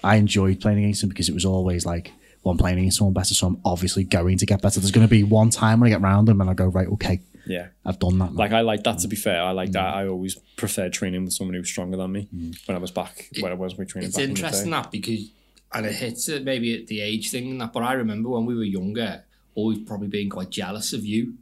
I 0.02 0.16
enjoyed 0.16 0.60
playing 0.60 0.78
against 0.78 1.02
him 1.02 1.08
because 1.08 1.28
it 1.28 1.34
was 1.34 1.44
always 1.44 1.84
like, 1.84 2.12
well, 2.42 2.52
I'm 2.52 2.58
playing 2.58 2.78
against 2.78 2.98
someone 2.98 3.14
better, 3.14 3.34
so 3.34 3.48
I'm 3.48 3.60
obviously 3.64 4.04
going 4.04 4.38
to 4.38 4.46
get 4.46 4.62
better. 4.62 4.78
There's 4.80 4.92
going 4.92 5.06
to 5.06 5.10
be 5.10 5.24
one 5.24 5.50
time 5.50 5.80
when 5.80 5.88
I 5.88 5.90
get 5.90 6.00
round 6.00 6.28
him 6.28 6.40
and 6.40 6.48
I 6.48 6.54
go, 6.54 6.66
right, 6.66 6.86
okay, 6.88 7.20
Yeah. 7.48 7.68
I've 7.84 7.98
done 7.98 8.18
that. 8.18 8.32
now. 8.32 8.38
Like 8.38 8.52
I 8.52 8.60
like 8.60 8.84
that. 8.84 8.98
To 9.00 9.08
be 9.08 9.16
fair, 9.16 9.42
I 9.42 9.50
like 9.52 9.72
that. 9.72 9.94
Mm. 9.94 9.96
I 9.96 10.06
always 10.06 10.36
preferred 10.56 10.92
training 10.92 11.24
with 11.24 11.32
someone 11.32 11.54
who 11.54 11.60
was 11.60 11.68
stronger 11.68 11.96
than 11.96 12.12
me 12.12 12.28
mm. 12.34 12.56
when 12.66 12.76
I 12.76 12.80
was 12.80 12.90
back 12.90 13.28
when 13.40 13.52
I 13.52 13.54
was 13.54 13.78
my 13.78 13.84
training. 13.84 14.08
It's 14.08 14.16
back 14.16 14.24
in 14.24 14.34
the 14.34 14.40
interesting 14.40 14.70
day. 14.70 14.76
that 14.76 14.90
because, 14.90 15.30
and 15.72 15.86
it 15.86 15.94
hits 15.94 16.28
it 16.28 16.44
maybe 16.44 16.80
at 16.80 16.86
the 16.86 17.00
age 17.00 17.30
thing 17.30 17.50
and 17.50 17.60
that. 17.60 17.72
But 17.72 17.82
I 17.82 17.94
remember 17.94 18.28
when 18.30 18.46
we 18.46 18.54
were 18.54 18.64
younger, 18.64 19.24
always 19.54 19.78
probably 19.78 20.08
being 20.08 20.30
quite 20.30 20.50
jealous 20.50 20.92
of 20.92 21.04
you 21.04 21.34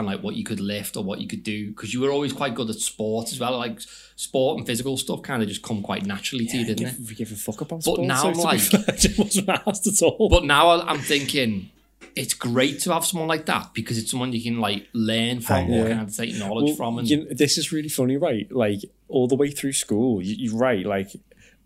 and 0.00 0.06
like 0.06 0.22
what 0.22 0.34
you 0.34 0.44
could 0.44 0.60
lift 0.60 0.96
or 0.96 1.04
what 1.04 1.20
you 1.20 1.28
could 1.28 1.42
do 1.42 1.68
because 1.68 1.92
you 1.92 2.00
were 2.00 2.10
always 2.10 2.32
quite 2.32 2.54
good 2.54 2.70
at 2.70 2.76
sport 2.76 3.32
as 3.32 3.38
well. 3.38 3.56
Like 3.58 3.80
sport 4.16 4.58
and 4.58 4.66
physical 4.66 4.96
stuff 4.96 5.22
kind 5.22 5.42
of 5.42 5.48
just 5.48 5.62
come 5.62 5.82
quite 5.82 6.06
naturally 6.06 6.46
to 6.46 6.56
you, 6.56 6.64
didn't 6.64 6.86
it? 6.86 6.96
Give, 7.06 7.16
give 7.18 7.32
a 7.32 7.36
fuck 7.36 7.60
about 7.60 7.84
But 7.84 7.94
sports, 7.94 8.08
now 8.08 8.22
so 8.22 8.28
I'm 8.28 8.34
to 8.34 8.38
be 8.38 8.44
like- 8.44 8.60
fair, 8.60 8.80
I 9.18 9.22
wasn't 9.22 9.48
asked 9.66 9.86
at 9.86 10.02
all. 10.02 10.28
But 10.28 10.44
now 10.44 10.70
I'm 10.70 11.00
thinking. 11.00 11.70
It's 12.16 12.34
great 12.34 12.80
to 12.80 12.92
have 12.92 13.04
someone 13.06 13.28
like 13.28 13.46
that 13.46 13.72
because 13.72 13.96
it's 13.98 14.10
someone 14.10 14.32
you 14.32 14.42
can 14.42 14.60
like 14.60 14.88
learn 14.92 15.40
from 15.40 15.70
or 15.70 15.88
kind 15.88 16.00
of 16.00 16.16
take 16.16 16.34
knowledge 16.36 16.66
Well, 16.66 16.76
from. 16.76 16.98
And 16.98 17.08
you 17.08 17.18
know, 17.18 17.26
this 17.30 17.56
is 17.56 17.72
really 17.72 17.88
funny, 17.88 18.16
right? 18.16 18.50
Like 18.50 18.80
all 19.08 19.28
the 19.28 19.36
way 19.36 19.50
through 19.50 19.72
school, 19.72 20.22
you, 20.22 20.34
you're 20.38 20.56
right. 20.58 20.84
Like, 20.84 21.08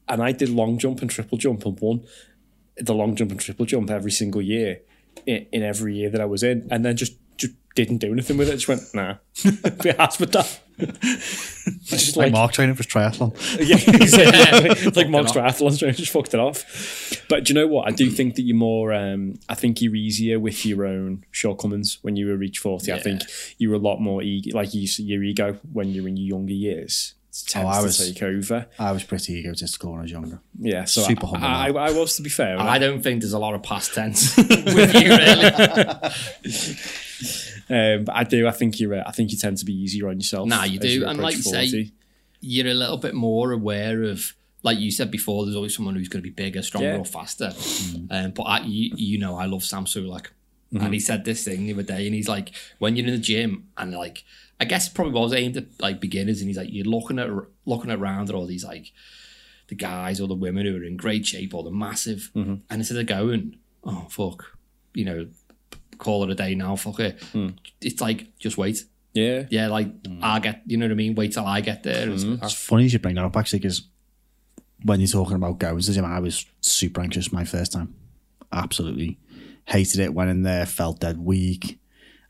and 0.08 0.22
I 0.22 0.32
did 0.32 0.50
long 0.50 0.78
jump 0.78 1.00
and 1.00 1.10
triple 1.10 1.38
jump 1.38 1.64
and 1.64 1.78
won 1.80 2.04
the 2.76 2.94
long 2.94 3.14
jump 3.14 3.30
and 3.30 3.40
triple 3.40 3.66
jump 3.66 3.90
every 3.90 4.10
single 4.10 4.42
year 4.42 4.80
in, 5.26 5.46
in 5.52 5.62
every 5.62 5.96
year 5.96 6.10
that 6.10 6.20
I 6.20 6.24
was 6.26 6.42
in, 6.42 6.68
and 6.70 6.84
then 6.84 6.96
just 6.96 7.14
didn't 7.74 7.98
do 7.98 8.12
anything 8.12 8.36
with 8.36 8.48
it. 8.48 8.56
Just 8.56 8.68
went 8.68 8.82
nah, 8.94 9.16
be 9.82 9.90
asked 9.90 10.20
with 10.20 10.32
that. 10.32 10.60
just 11.84 12.16
like 12.16 12.26
like 12.26 12.32
Marc 12.32 12.52
training 12.52 12.74
for 12.74 12.82
his 12.82 12.86
triathlon. 12.86 13.34
yeah, 13.66 13.76
exactly. 13.76 14.70
it's 14.88 14.96
like 14.96 15.08
Marc's 15.08 15.34
it 15.34 15.38
off. 15.38 15.58
triathlons, 15.58 15.78
so 15.80 15.88
I 15.88 15.90
just 15.90 16.12
fucked 16.12 16.34
it 16.34 16.40
off. 16.40 17.24
But 17.28 17.44
do 17.44 17.52
you 17.52 17.60
know 17.60 17.66
what? 17.66 17.88
I 17.88 17.90
do 17.90 18.10
think 18.10 18.36
that 18.36 18.42
you're 18.42 18.56
more. 18.56 18.92
Um, 18.92 19.38
I 19.48 19.54
think 19.54 19.82
you're 19.82 19.94
easier 19.94 20.38
with 20.38 20.64
your 20.64 20.86
own 20.86 21.24
shortcomings 21.30 21.98
when 22.02 22.16
you 22.16 22.26
were 22.26 22.36
reach 22.36 22.58
forty. 22.58 22.92
I 22.92 22.98
think 22.98 23.22
you're 23.58 23.74
a 23.74 23.78
lot 23.78 24.00
more 24.00 24.22
ego, 24.22 24.56
like 24.56 24.74
you, 24.74 24.88
your 24.98 25.22
ego 25.22 25.58
when 25.72 25.88
you're 25.90 26.08
in 26.08 26.16
your 26.16 26.38
younger 26.38 26.54
years 26.54 27.14
Oh, 27.56 27.66
I 27.66 27.78
to 27.78 27.82
was- 27.84 27.98
take 27.98 28.22
over. 28.22 28.66
I 28.78 28.92
was 28.92 29.02
pretty 29.02 29.34
egotistical 29.38 29.90
when 29.90 29.98
I 30.00 30.02
was 30.02 30.10
younger. 30.12 30.40
Yeah, 30.58 30.84
so 30.84 31.02
Super 31.02 31.26
I, 31.26 31.30
humble 31.30 31.78
I, 31.80 31.86
I 31.88 31.90
was 31.92 32.14
to 32.16 32.22
be 32.22 32.30
fair. 32.30 32.58
I 32.60 32.78
don't 32.78 33.02
think 33.02 33.22
there's 33.22 33.32
a 33.32 33.38
lot 33.40 33.54
of 33.54 33.62
past 33.62 33.92
tense 33.94 34.36
with 34.38 34.94
you, 34.94 35.08
really. 35.08 35.44
um, 37.98 38.04
but 38.04 38.14
I 38.14 38.24
do. 38.24 38.46
I 38.46 38.50
think 38.52 38.78
you're. 38.80 38.94
Uh, 38.94 39.02
I 39.06 39.12
think 39.12 39.32
you 39.32 39.38
tend 39.38 39.58
to 39.58 39.64
be 39.64 39.72
easier 39.74 40.08
on 40.08 40.16
yourself. 40.18 40.48
Nah, 40.48 40.64
you 40.64 40.78
as 40.78 40.86
do. 40.86 41.02
And 41.06 41.18
approach 41.18 41.22
like 41.22 41.36
you 41.36 41.42
say, 41.42 41.90
you're 42.40 42.68
a 42.68 42.74
little 42.74 42.98
bit 42.98 43.14
more 43.14 43.52
aware 43.52 44.02
of, 44.04 44.34
like 44.62 44.78
you 44.78 44.90
said 44.90 45.10
before, 45.10 45.44
there's 45.44 45.56
always 45.56 45.74
someone 45.74 45.94
who's 45.96 46.08
going 46.08 46.22
to 46.22 46.28
be 46.28 46.34
bigger, 46.34 46.62
stronger, 46.62 46.88
Yeah. 46.92 46.98
or 46.98 47.04
faster. 47.04 47.52
Um, 48.10 48.30
but 48.32 48.42
I, 48.44 48.60
you, 48.60 48.92
you 48.96 49.18
know, 49.18 49.36
I 49.36 49.46
love 49.46 49.64
Sam 49.64 49.86
Sulek. 49.86 50.26
Mm-hmm. 50.72 50.84
And 50.84 50.94
he 50.94 51.00
said 51.00 51.24
this 51.24 51.44
thing 51.44 51.66
the 51.66 51.72
other 51.72 51.82
day, 51.82 52.06
and 52.06 52.14
he's 52.14 52.28
like, 52.28 52.50
when 52.78 52.96
you're 52.96 53.06
in 53.06 53.12
the 53.12 53.18
gym, 53.18 53.68
and 53.76 53.92
like, 53.92 54.24
I 54.60 54.64
guess 54.64 54.88
it 54.88 54.94
probably 54.94 55.12
was 55.20 55.32
aimed 55.32 55.56
at 55.56 55.66
like 55.80 56.00
beginners, 56.00 56.40
and 56.40 56.48
he's 56.48 56.56
like, 56.56 56.68
you're 56.72 56.84
looking 56.86 57.18
at 57.18 57.28
looking 57.66 57.90
around 57.90 58.28
at 58.28 58.34
all 58.34 58.46
these 58.46 58.64
like 58.64 58.92
the 59.68 59.74
guys 59.74 60.20
or 60.20 60.28
the 60.28 60.34
women 60.34 60.66
who 60.66 60.76
are 60.76 60.84
in 60.84 60.96
great 60.96 61.26
shape 61.26 61.54
or 61.54 61.62
the 61.62 61.70
massive, 61.70 62.30
Mm-hmm. 62.34 62.54
and 62.70 62.80
instead 62.80 62.98
of 62.98 63.06
going, 63.06 63.56
oh 63.84 64.06
fuck, 64.10 64.44
you 64.94 65.04
know, 65.04 65.26
call 65.98 66.24
it 66.24 66.30
a 66.30 66.34
day 66.34 66.54
now, 66.54 66.74
fuck 66.76 66.98
it. 67.00 67.20
Mm. 67.32 67.56
It's 67.80 68.00
like 68.00 68.36
just 68.38 68.58
wait. 68.58 68.84
yeah, 69.12 69.44
Yeah, 69.50 69.68
like 69.68 69.88
I 70.22 70.40
get, 70.40 70.62
you 70.66 70.76
know 70.76 70.86
what 70.86 70.92
I 70.92 70.96
mean. 70.96 71.14
Wait 71.14 71.32
till 71.32 71.46
I 71.46 71.60
get 71.60 71.82
there. 71.84 72.02
It's- 72.02 72.24
Mm-hmm. 72.24 72.44
It's 72.44 72.52
funny 72.54 72.82
you 72.84 72.88
should 72.88 73.02
bring 73.02 73.14
that 73.14 73.24
up 73.24 73.36
actually 73.36 73.60
because 73.60 73.82
when 74.82 74.98
you're 75.00 75.08
talking 75.08 75.36
about 75.36 75.58
going 75.58 75.78
to 75.80 75.86
the 75.86 75.92
gym, 75.92 76.04
I 76.04 76.18
was 76.20 76.46
super 76.60 77.00
anxious 77.00 77.32
my 77.32 77.44
first 77.44 77.72
time. 77.72 77.94
Absolutely 78.52 79.18
hated 79.66 80.00
it. 80.00 80.14
Went 80.14 80.30
in 80.30 80.42
there, 80.42 80.66
felt 80.66 81.00
dead 81.00 81.18
weak, 81.18 81.78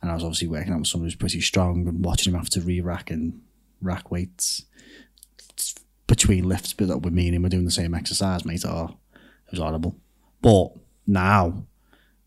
and 0.02 0.10
I 0.10 0.14
was 0.14 0.22
obviously 0.24 0.48
working 0.48 0.72
out 0.72 0.80
with 0.80 0.88
someone 0.88 1.06
who's 1.06 1.14
pretty 1.16 1.40
strong 1.40 1.86
and 1.88 2.04
watching 2.04 2.32
him 2.32 2.38
have 2.38 2.50
to 2.50 2.60
re-rack 2.60 3.10
and 3.10 3.40
rack 3.80 4.10
weights 4.10 4.64
It's 5.50 5.74
between 6.06 6.44
lifts. 6.44 6.72
But 6.72 6.88
that 6.88 6.98
with 6.98 7.12
me 7.12 7.26
and 7.26 7.36
him, 7.36 7.42
we're 7.42 7.48
doing 7.48 7.64
the 7.64 7.70
same 7.70 7.94
exercise, 7.94 8.44
mate. 8.44 8.64
Oh, 8.66 8.96
it 9.46 9.50
was 9.50 9.60
horrible. 9.60 9.96
But 10.42 10.68
now, 11.06 11.66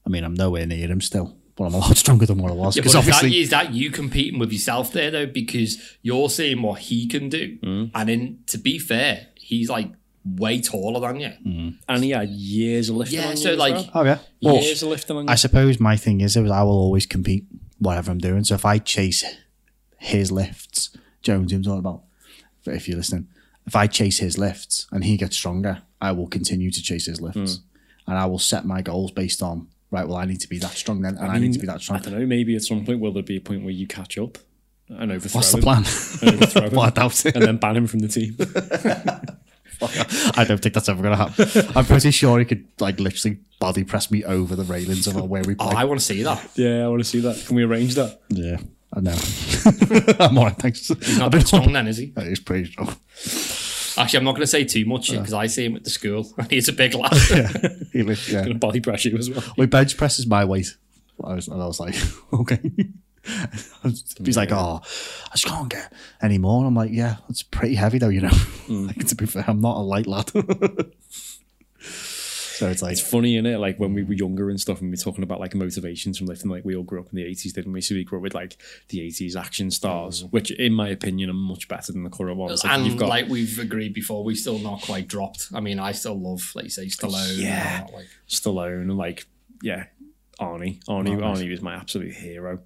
I 0.06 0.10
mean, 0.10 0.24
I'm 0.24 0.34
nowhere 0.34 0.66
near 0.66 0.88
him 0.88 1.02
still. 1.02 1.36
But 1.56 1.66
I'm 1.66 1.74
a 1.74 1.78
lot 1.86 1.98
stronger 1.98 2.26
than 2.28 2.38
what 2.38 2.52
I 2.52 2.56
was 2.56 2.76
Yeah, 2.76 2.82
because 2.82 2.94
but 2.94 3.00
is 3.00 3.06
that, 3.06 3.16
obviously 3.16 3.40
is 3.42 3.50
that 3.50 3.74
you 3.74 3.90
competing 3.92 4.40
with 4.40 4.52
yourself 4.52 4.92
there 4.92 5.10
though? 5.10 5.26
Because 5.26 5.98
you're 6.04 6.30
seeing 6.30 6.62
what 6.62 6.80
he 6.82 7.08
can 7.08 7.30
do, 7.30 7.58
Mm. 7.64 7.92
and 7.96 8.10
in 8.10 8.40
to 8.48 8.58
be 8.60 8.78
fair, 8.78 9.28
he's 9.36 9.68
like 9.70 9.92
way 10.36 10.62
taller 10.62 11.00
than 11.00 11.20
you. 11.20 11.30
Hmm. 11.30 11.70
and 11.88 12.04
he 12.04 12.10
had 12.12 12.30
years 12.30 12.90
of 12.90 12.98
lifting. 12.98 13.20
Yeah, 13.20 13.30
on 13.30 13.38
so 13.38 13.50
you 13.50 13.54
as 13.54 13.60
like- 13.60 13.74
well. 13.74 13.90
Oh 13.94 14.04
yeah. 14.04 14.18
Well, 14.42 14.62
years 14.62 14.84
of 14.84 14.90
lifting 14.90 15.16
on 15.18 15.24
you. 15.26 15.30
I 15.32 15.36
suppose 15.36 15.80
my 15.80 15.96
thing 15.96 16.22
is, 16.22 16.36
is 16.36 16.52
I 16.52 16.64
will 16.64 16.72
always 16.78 17.06
compete 17.06 17.46
whatever 17.80 18.12
I'm 18.12 18.18
doing. 18.18 18.44
So 18.44 18.56
if 18.56 18.66
I 18.66 18.78
chase 18.80 19.24
his 19.98 20.32
lifts, 20.32 20.90
Jones, 21.22 21.52
I'm 21.54 21.64
talking 21.64 21.80
about. 21.80 22.04
But 22.66 22.76
if 22.76 22.88
you're 22.88 22.98
listening, 22.98 23.28
if 23.66 23.76
I 23.76 23.88
chase 23.88 24.20
his 24.20 24.38
lifts 24.38 24.88
and 24.92 25.04
he 25.04 25.18
gets 25.18 25.36
stronger, 25.36 25.82
I 26.02 26.12
will 26.12 26.28
continue 26.28 26.72
to 26.72 26.82
chase 26.82 27.06
his 27.06 27.22
lifts, 27.22 27.58
hmm. 27.58 28.12
and 28.12 28.18
I 28.20 28.26
will 28.26 28.40
set 28.40 28.66
my 28.66 28.82
goals 28.82 29.12
based 29.12 29.42
on 29.42 29.68
right. 29.92 30.08
Well, 30.08 30.18
I 30.18 30.26
need 30.26 30.42
to 30.42 30.50
be 30.50 30.60
that 30.60 30.72
strong 30.72 31.02
then, 31.02 31.18
and 31.18 31.32
I, 31.32 31.40
need 31.40 31.54
to 31.54 31.60
be 31.60 31.68
that 31.68 31.82
strong. 31.82 32.00
I 32.00 32.02
don't 32.02 32.20
know. 32.20 32.26
Maybe 32.26 32.56
at 32.56 32.64
some 32.64 32.86
point 32.86 33.00
will 33.00 33.14
there 33.14 33.24
be 33.24 33.38
a 33.38 33.42
point 33.42 33.64
where 33.64 33.72
you 33.72 33.88
catch 33.88 34.18
up 34.18 34.38
and 34.90 35.12
overthrow 35.12 35.40
What's 35.40 35.52
the 35.52 35.58
him, 35.58 35.64
plan? 35.64 35.78
and 36.22 36.44
overthrow 36.44 36.62
him, 36.68 36.72
well, 36.76 36.82
I 36.86 36.90
doubt 36.92 37.26
it. 37.26 37.36
and 37.36 37.46
then 37.46 37.58
ban 37.58 37.76
him 37.78 37.88
from 37.88 38.00
the 38.00 38.08
team. 38.08 38.38
I 39.82 40.46
don't 40.48 40.62
think 40.62 40.74
that's 40.74 40.90
ever 40.90 41.02
going 41.02 41.18
to 41.18 41.24
happen. 41.28 41.72
I'm 41.76 41.86
pretty 41.86 42.12
sure 42.12 42.40
he 42.40 42.46
could 42.46 42.66
like 42.80 43.00
literally 43.00 43.40
body 43.60 43.84
press 43.84 44.10
me 44.12 44.24
over 44.24 44.56
the 44.56 44.64
railings 44.64 45.08
of 45.08 45.16
where 45.30 45.44
we 45.44 45.56
Oh. 45.60 45.70
I 45.70 45.84
want 45.86 46.00
to 46.00 46.06
see 46.06 46.24
that. 46.24 46.48
yeah, 46.56 46.86
I 46.86 46.88
want 46.88 47.00
to 47.02 47.08
see 47.10 47.20
that. 47.22 47.44
Can 47.48 47.56
we 47.56 47.64
arrange 47.64 47.96
that? 47.96 48.22
yeah, 48.30 48.58
I 48.94 49.00
know. 49.02 49.18
I'm 50.26 50.38
alright, 50.38 50.58
thanks. 50.58 50.88
He's 50.88 51.18
not 51.20 51.32
that 51.32 51.48
strong 51.48 51.72
then, 51.74 51.88
is 51.88 51.98
he? 51.98 52.14
Oh, 52.16 52.22
he's 52.22 52.40
pretty 52.40 52.72
strong. 52.72 52.96
Actually, 54.00 54.18
I'm 54.20 54.26
not 54.26 54.32
going 54.34 54.42
to 54.42 54.48
say 54.48 54.64
too 54.64 54.86
much 54.86 55.10
because 55.12 55.34
I 55.34 55.48
see 55.48 55.66
him 55.66 55.76
at 55.76 55.84
the 55.84 55.90
school. 55.90 56.32
and 56.38 56.52
He's 56.52 56.68
a 56.70 56.74
big 56.74 56.94
lad. 56.94 57.14
Yeah, 57.32 57.52
he 57.92 58.04
li- 58.04 58.16
yeah. 58.30 58.44
Gonna 58.44 58.56
body 58.56 58.80
press 58.80 59.06
you 59.06 59.18
as 59.18 59.30
well. 59.30 59.44
We 59.58 59.66
bench 59.66 59.98
presses 59.98 60.28
my 60.28 60.46
weight. 60.46 60.76
I 61.24 61.34
was, 61.34 61.48
and 61.48 61.60
I 61.62 61.66
was 61.66 61.80
like, 61.80 61.96
okay. 62.32 62.60
He's 64.24 64.38
like, 64.38 64.52
oh, 64.52 64.82
I 64.84 65.32
just 65.32 65.46
can't 65.46 65.70
get 65.70 65.92
any 66.22 66.38
more. 66.38 66.60
And 66.60 66.68
I'm 66.68 66.76
like, 66.76 66.92
yeah, 66.92 67.18
it's 67.30 67.44
pretty 67.44 67.76
heavy 67.76 67.98
though, 67.98 68.10
you 68.10 68.22
know. 68.22 68.32
Mm. 68.68 68.88
like, 68.88 69.08
to 69.08 69.16
be 69.16 69.26
fair, 69.26 69.46
I'm 69.48 69.62
not 69.62 69.78
a 69.78 69.80
light 69.80 70.08
lad. 70.08 70.28
so 71.80 72.68
it's 72.68 72.82
like, 72.82 72.92
It's 72.92 73.00
funny, 73.00 73.38
is 73.38 73.46
it? 73.46 73.60
Like 73.60 73.80
when 73.80 73.94
we 73.94 74.04
were 74.04 74.12
younger 74.12 74.50
and 74.50 74.60
stuff, 74.60 74.82
and 74.82 74.90
we 74.90 74.92
were 74.92 74.98
talking 74.98 75.24
about 75.24 75.40
like 75.40 75.56
motivations 75.56 76.18
from 76.18 76.28
lifting. 76.28 76.52
Like 76.52 76.66
we 76.66 76.76
all 76.76 76.84
grew 76.84 77.00
up 77.00 77.08
in 77.10 77.16
the 77.16 77.24
eighties, 77.24 77.54
didn't 77.54 77.72
we? 77.72 77.80
So 77.80 77.96
we 77.96 78.04
grew 78.04 78.20
up 78.20 78.24
with 78.24 78.34
like 78.34 78.58
the 78.90 79.00
eighties 79.00 79.38
action 79.38 79.72
stars, 79.72 80.24
mm. 80.24 80.32
which, 80.34 80.52
in 80.52 80.74
my 80.74 80.90
opinion, 80.90 81.30
are 81.30 81.34
much 81.34 81.70
better 81.70 81.94
than 81.94 82.04
the 82.04 82.10
current 82.10 82.36
ones. 82.36 82.62
Like, 82.66 82.74
and 82.74 82.86
you've 82.86 82.98
got 82.98 83.08
like 83.08 83.30
we've 83.30 83.58
agreed 83.58 83.94
before, 83.94 84.26
we 84.26 84.36
still 84.36 84.60
not 84.60 84.82
quite 84.82 85.08
dropped. 85.08 85.48
I 85.54 85.62
mean, 85.62 85.80
I 85.80 85.94
still 85.94 86.20
love, 86.20 86.52
like 86.56 86.66
you 86.66 86.72
say, 86.72 86.88
Stallone. 86.88 87.38
Yeah. 87.38 87.84
and 87.84 87.90
all, 87.90 87.96
like, 87.96 88.08
Stallone 88.28 88.82
and 88.82 88.98
like 88.98 89.26
yeah, 89.62 89.86
Arnie. 90.40 90.84
Arnie, 90.86 91.18
Arnie 91.20 91.50
was 91.50 91.62
my 91.62 91.76
absolute 91.76 92.14
hero. 92.14 92.60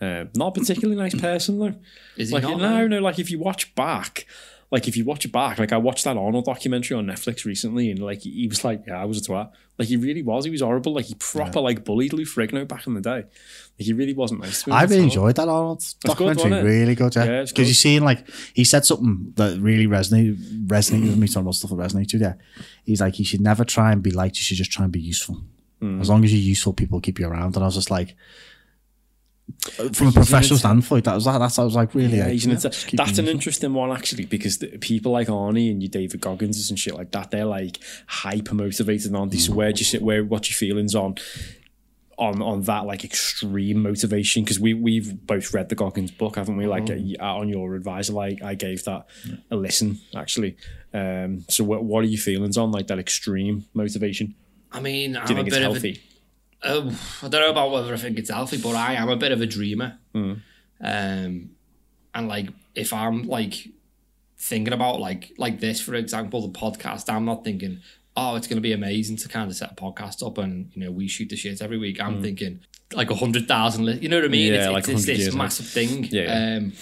Uh, 0.00 0.24
not 0.34 0.48
a 0.56 0.60
particularly 0.60 0.96
nice 1.00 1.14
person 1.20 1.58
though. 1.58 1.74
is 2.16 2.28
he 2.28 2.34
Like 2.34 2.42
not? 2.44 2.58
no, 2.58 2.86
no. 2.86 2.98
Like 3.00 3.18
if 3.18 3.30
you 3.30 3.38
watch 3.38 3.74
back, 3.74 4.26
like 4.70 4.88
if 4.88 4.96
you 4.96 5.04
watch 5.04 5.24
it 5.24 5.32
back, 5.32 5.58
like 5.58 5.72
I 5.72 5.78
watched 5.78 6.04
that 6.04 6.16
Arnold 6.16 6.44
documentary 6.44 6.96
on 6.96 7.06
Netflix 7.06 7.44
recently, 7.44 7.90
and 7.90 8.00
like 8.00 8.22
he 8.22 8.46
was 8.48 8.64
like, 8.64 8.82
yeah, 8.86 9.00
I 9.00 9.04
was 9.04 9.18
a 9.18 9.20
twat. 9.30 9.50
Like 9.78 9.88
he 9.88 9.96
really 9.96 10.22
was. 10.22 10.44
He 10.46 10.50
was 10.50 10.60
horrible. 10.62 10.94
Like 10.94 11.04
he 11.06 11.14
proper 11.14 11.60
like 11.60 11.84
bullied 11.84 12.12
Lou 12.14 12.24
Ferrigno 12.24 12.66
back 12.66 12.86
in 12.86 12.94
the 12.94 13.00
day. 13.00 13.24
Like 13.78 13.86
he 13.86 13.92
really 13.92 14.14
wasn't 14.14 14.40
nice 14.40 14.62
to 14.62 14.70
him. 14.70 14.74
I 14.76 14.82
at 14.82 14.88
really 14.88 15.00
all. 15.02 15.04
enjoyed 15.04 15.36
that 15.36 15.48
Arnold 15.48 15.80
good, 16.00 16.08
documentary. 16.08 16.50
wasn't 16.50 16.66
really 16.66 16.94
good, 16.94 17.14
yeah. 17.14 17.24
Yeah, 17.24 17.30
Because 17.42 17.52
good. 17.52 17.68
you 17.68 17.74
seen 17.74 18.02
like 18.04 18.26
he 18.54 18.64
said 18.64 18.84
something 18.86 19.32
that 19.36 19.58
really 19.60 19.86
resonated 19.86 20.66
resonated 20.66 21.08
with 21.08 21.18
me. 21.18 21.26
Talking 21.28 21.42
about 21.42 21.54
stuff 21.54 21.70
that 21.70 21.76
resonated 21.76 22.12
with 22.14 22.14
you. 22.14 22.20
Yeah, 22.20 22.34
he's 22.84 23.00
like, 23.00 23.18
you 23.18 23.24
should 23.24 23.40
never 23.42 23.64
try 23.64 23.92
and 23.92 24.02
be 24.02 24.10
liked. 24.10 24.36
You 24.36 24.42
should 24.42 24.56
just 24.56 24.72
try 24.72 24.84
and 24.84 24.92
be 24.92 25.00
useful. 25.00 25.42
Hmm. 25.80 26.00
As 26.00 26.08
long 26.08 26.24
as 26.24 26.32
you're 26.32 26.40
useful, 26.42 26.72
people 26.72 27.00
keep 27.02 27.18
you 27.18 27.28
around. 27.28 27.54
And 27.54 27.62
I 27.62 27.66
was 27.66 27.74
just 27.74 27.90
like, 27.90 28.16
from 29.92 30.08
a 30.08 30.12
professional 30.12 30.58
standpoint, 30.58 31.04
that 31.04 31.14
was 31.14 31.24
that. 31.24 31.38
That's 31.38 31.58
I 31.58 31.64
was 31.64 31.74
like, 31.74 31.94
really. 31.94 32.18
Yeah, 32.18 32.24
like, 32.24 32.32
he's 32.32 32.44
an 32.44 32.50
yeah, 32.50 32.56
inter- 32.56 32.68
that's 32.68 32.84
an 32.92 33.00
useful. 33.00 33.28
interesting 33.28 33.74
one 33.74 33.90
actually 33.92 34.24
because 34.26 34.58
the, 34.58 34.78
people 34.78 35.12
like 35.12 35.28
Arnie 35.28 35.70
and 35.70 35.82
your 35.82 35.90
David 35.90 36.20
Goggins 36.20 36.68
and 36.70 36.78
shit 36.78 36.94
like 36.94 37.10
that, 37.12 37.30
they're 37.30 37.44
like 37.44 37.78
hyper 38.06 38.54
motivated, 38.54 39.14
aren't 39.14 39.32
they? 39.32 39.38
So 39.38 39.52
where 39.54 39.72
do 39.72 39.78
you 39.80 39.84
sit? 39.84 40.02
Where 40.02 40.24
what's 40.24 40.50
your 40.50 40.56
feelings 40.56 40.94
on 40.94 41.16
on 42.18 42.40
on 42.42 42.62
that 42.62 42.86
like 42.86 43.04
extreme 43.04 43.82
motivation? 43.82 44.42
Because 44.44 44.58
we 44.60 44.74
we've 44.74 45.26
both 45.26 45.52
read 45.54 45.68
the 45.68 45.74
Goggins 45.74 46.10
book, 46.10 46.36
haven't 46.36 46.56
we? 46.56 46.66
Like 46.66 46.88
uh, 46.90 47.22
on 47.24 47.48
your 47.48 47.74
advisor, 47.74 48.12
like 48.12 48.42
I 48.42 48.54
gave 48.54 48.84
that 48.84 49.06
a 49.50 49.56
listen 49.56 50.00
actually. 50.14 50.56
Um, 50.94 51.44
so 51.48 51.64
what 51.64 51.84
what 51.84 52.04
are 52.04 52.08
your 52.08 52.20
feelings 52.20 52.56
on 52.56 52.72
like 52.72 52.86
that 52.88 52.98
extreme 52.98 53.66
motivation? 53.74 54.34
I 54.72 54.80
mean, 54.80 55.12
Do 55.12 55.18
you 55.18 55.20
I'm 55.20 55.24
a 55.24 55.34
think 55.34 55.48
it's 55.48 55.56
bit 55.56 55.62
healthy? 55.62 56.02
Um, 56.62 56.96
I 57.22 57.28
don't 57.28 57.40
know 57.40 57.50
about 57.50 57.70
whether 57.70 57.92
I 57.92 57.96
think 57.96 58.18
it's 58.18 58.30
healthy, 58.30 58.58
but 58.58 58.74
I 58.74 58.94
am 58.94 59.08
a 59.08 59.16
bit 59.16 59.32
of 59.32 59.40
a 59.40 59.46
dreamer. 59.46 59.98
Hmm. 60.12 60.34
Um, 60.80 61.50
and 62.14 62.28
like, 62.28 62.48
if 62.74 62.92
I'm 62.92 63.24
like 63.24 63.68
thinking 64.38 64.72
about 64.74 65.00
like 65.00 65.32
like 65.38 65.60
this, 65.60 65.80
for 65.80 65.94
example, 65.94 66.46
the 66.46 66.58
podcast, 66.58 67.12
I'm 67.12 67.24
not 67.24 67.44
thinking, 67.44 67.80
oh, 68.16 68.36
it's 68.36 68.46
going 68.46 68.56
to 68.56 68.62
be 68.62 68.72
amazing 68.72 69.16
to 69.18 69.28
kind 69.28 69.50
of 69.50 69.56
set 69.56 69.72
a 69.72 69.74
podcast 69.74 70.26
up 70.26 70.38
and 70.38 70.70
you 70.74 70.82
know 70.84 70.90
we 70.90 71.08
shoot 71.08 71.28
the 71.28 71.36
shit 71.36 71.60
every 71.62 71.78
week. 71.78 72.00
I'm 72.00 72.22
thinking 72.22 72.60
like 72.92 73.10
a 73.10 73.14
hundred 73.16 73.46
thousand, 73.48 73.84
li- 73.84 73.98
you 74.00 74.08
know 74.08 74.16
what 74.16 74.24
I 74.24 74.28
mean? 74.28 74.48
Hmm. 74.48 74.54
Yeah, 74.54 74.64
it's, 74.64 74.72
like 74.72 74.88
it's, 74.88 75.08
it's 75.08 75.24
this 75.26 75.34
massive 75.34 75.66
thing. 75.66 76.04
Yeah. 76.10 76.56
Um, 76.58 76.72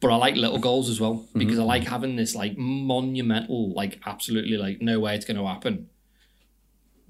but 0.00 0.10
I 0.12 0.16
like 0.16 0.34
little 0.36 0.58
goals 0.58 0.90
as 0.90 1.00
well 1.00 1.14
Mm-hmm. 1.14 1.38
because 1.38 1.58
I 1.58 1.62
like 1.62 1.84
having 1.84 2.16
this 2.16 2.34
like 2.34 2.56
monumental, 2.58 3.72
like 3.72 4.00
absolutely 4.04 4.56
like 4.56 4.80
no 4.82 4.98
way 5.00 5.14
it's 5.14 5.24
going 5.24 5.36
to 5.38 5.46
happen. 5.46 5.88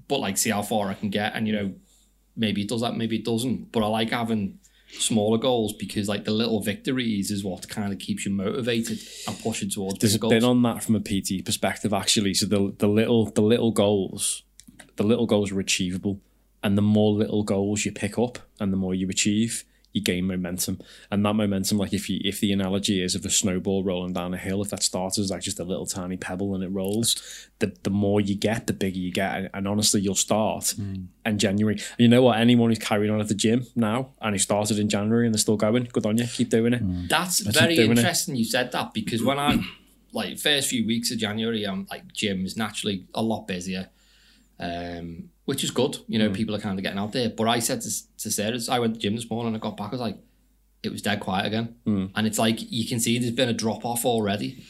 But 0.07 0.19
like 0.19 0.37
see 0.37 0.51
how 0.51 0.61
far 0.61 0.87
I 0.89 0.93
can 0.93 1.09
get, 1.09 1.33
and 1.35 1.47
you 1.47 1.53
know, 1.53 1.73
maybe 2.37 2.61
it 2.61 2.69
does 2.69 2.81
that, 2.81 2.95
maybe 2.95 3.17
it 3.17 3.25
doesn't. 3.25 3.71
But 3.71 3.83
I 3.83 3.87
like 3.87 4.11
having 4.11 4.59
smaller 4.91 5.37
goals 5.37 5.73
because 5.73 6.07
like 6.07 6.23
the 6.23 6.31
little 6.31 6.61
victories 6.61 7.29
is 7.29 7.43
what 7.43 7.67
kind 7.67 7.91
of 7.91 7.99
keeps 7.99 8.25
you 8.25 8.31
motivated 8.31 8.99
and 9.27 9.37
pushing 9.39 9.69
towards 9.69 9.99
There's 9.99 10.15
a 10.15 10.19
bigger 10.19 10.29
bit 10.29 10.41
goals. 10.41 10.49
on 10.55 10.61
that 10.63 10.83
from 10.83 10.95
a 10.95 11.01
PT 11.01 11.43
perspective, 11.43 11.93
actually. 11.93 12.33
So 12.33 12.45
the 12.45 12.73
the 12.77 12.87
little 12.87 13.25
the 13.29 13.41
little 13.41 13.71
goals, 13.71 14.43
the 14.95 15.03
little 15.03 15.25
goals 15.25 15.51
are 15.51 15.59
achievable, 15.59 16.21
and 16.63 16.77
the 16.77 16.81
more 16.81 17.11
little 17.13 17.43
goals 17.43 17.85
you 17.85 17.91
pick 17.91 18.17
up, 18.17 18.39
and 18.59 18.71
the 18.71 18.77
more 18.77 18.95
you 18.95 19.09
achieve, 19.09 19.65
you 19.97 20.03
gain 20.03 20.25
momentum. 20.25 20.79
And 21.11 21.25
that 21.25 21.33
momentum, 21.33 21.77
like 21.77 21.93
if 21.93 22.09
you 22.09 22.19
if 22.23 22.39
the 22.39 22.51
analogy 22.53 23.01
is 23.01 23.15
of 23.15 23.25
a 23.25 23.29
snowball 23.29 23.83
rolling 23.83 24.13
down 24.13 24.33
a 24.33 24.37
hill, 24.37 24.61
if 24.61 24.69
that 24.69 24.83
starts 24.83 25.17
as 25.17 25.29
like 25.31 25.41
just 25.41 25.59
a 25.59 25.63
little 25.63 25.85
tiny 25.85 26.17
pebble 26.17 26.55
and 26.55 26.63
it 26.63 26.69
rolls, 26.69 27.49
the 27.59 27.75
the 27.83 27.89
more 27.89 28.21
you 28.21 28.35
get, 28.35 28.67
the 28.67 28.73
bigger 28.73 28.97
you 28.97 29.11
get. 29.11 29.35
And, 29.35 29.49
and 29.53 29.67
honestly, 29.67 30.01
you'll 30.01 30.15
start 30.15 30.75
in 30.77 31.37
January. 31.37 31.75
And 31.75 31.99
you 31.99 32.07
know 32.07 32.21
what? 32.21 32.39
Anyone 32.39 32.69
who's 32.69 32.79
carrying 32.79 33.11
on 33.13 33.19
at 33.19 33.27
the 33.27 33.35
gym 33.35 33.65
now 33.75 34.13
and 34.21 34.33
who 34.35 34.39
started 34.39 34.79
in 34.79 34.89
January 34.89 35.25
and 35.25 35.33
they're 35.33 35.39
still 35.39 35.57
going, 35.57 35.89
good 35.91 36.05
on 36.05 36.17
you. 36.17 36.25
Keep 36.25 36.49
doing 36.49 36.73
it. 36.73 37.09
That's 37.09 37.43
keep 37.43 37.53
very 37.53 37.75
doing 37.75 37.91
it. 37.91 37.97
interesting 37.99 38.35
you 38.35 38.45
said 38.45 38.71
that 38.71 38.93
because 38.93 39.23
when 39.23 39.39
I 39.39 39.59
like 40.13 40.37
first 40.39 40.69
few 40.69 40.85
weeks 40.85 41.11
of 41.11 41.17
January, 41.17 41.63
I'm 41.65 41.87
like 41.89 42.11
gym 42.13 42.45
is 42.45 42.55
naturally 42.57 43.05
a 43.13 43.21
lot 43.21 43.47
busier, 43.47 43.89
um, 44.59 45.29
which 45.47 45.63
is 45.63 45.71
good. 45.71 45.97
You 46.07 46.19
Mm. 46.19 46.21
know, 46.23 46.29
people 46.31 46.53
are 46.55 46.59
kind 46.59 46.77
of 46.77 46.83
getting 46.83 46.99
out 46.99 47.11
there. 47.13 47.29
But 47.29 47.47
I 47.47 47.59
said 47.59 47.81
to, 47.81 47.89
to 48.19 48.29
Sarah, 48.31 48.59
I 48.69 48.79
went 48.79 48.93
to 48.95 48.99
gym 48.99 49.15
this 49.15 49.29
morning 49.29 49.47
and 49.53 49.57
I 49.57 49.59
got 49.59 49.75
back. 49.77 49.87
I 49.87 49.91
was 49.91 50.01
like, 50.01 50.17
it 50.83 50.91
was 50.91 51.01
dead 51.01 51.19
quiet 51.19 51.45
again, 51.47 51.75
Mm. 51.87 52.11
and 52.15 52.27
it's 52.27 52.37
like 52.37 52.59
you 52.71 52.87
can 52.87 52.99
see 52.99 53.17
there's 53.17 53.31
been 53.31 53.49
a 53.49 53.53
drop 53.63 53.83
off 53.83 54.05
already. 54.05 54.63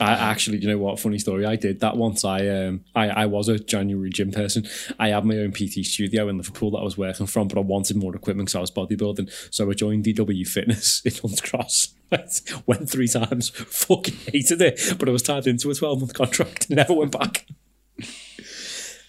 I 0.00 0.12
actually, 0.12 0.58
you 0.58 0.68
know 0.68 0.78
what? 0.78 1.00
Funny 1.00 1.18
story. 1.18 1.44
I 1.44 1.56
did 1.56 1.80
that 1.80 1.96
once. 1.96 2.24
I 2.24 2.46
um, 2.46 2.84
I, 2.94 3.08
I 3.08 3.26
was 3.26 3.48
a 3.48 3.58
January 3.58 4.10
gym 4.10 4.30
person. 4.30 4.66
I 5.00 5.08
had 5.08 5.24
my 5.24 5.36
own 5.38 5.50
PT 5.50 5.84
studio 5.84 6.28
in 6.28 6.36
Liverpool 6.36 6.70
that 6.70 6.78
I 6.78 6.84
was 6.84 6.96
working 6.96 7.26
from, 7.26 7.48
but 7.48 7.58
I 7.58 7.62
wanted 7.62 7.96
more 7.96 8.14
equipment 8.14 8.46
because 8.48 8.54
I 8.54 8.60
was 8.60 8.70
bodybuilding. 8.70 9.28
So 9.52 9.68
I 9.68 9.74
joined 9.74 10.04
DW 10.04 10.46
Fitness 10.46 11.02
in 11.04 11.12
Hunt's 11.20 11.40
Cross. 11.40 11.94
went 12.66 12.88
three 12.88 13.08
times, 13.08 13.48
fucking 13.50 14.16
hated 14.32 14.62
it, 14.62 14.80
but 14.98 15.08
I 15.08 15.12
was 15.12 15.22
tied 15.22 15.48
into 15.48 15.70
a 15.70 15.74
twelve 15.74 15.98
month 16.00 16.14
contract. 16.14 16.70
Never 16.70 16.94
went 16.94 17.10
back. 17.12 17.46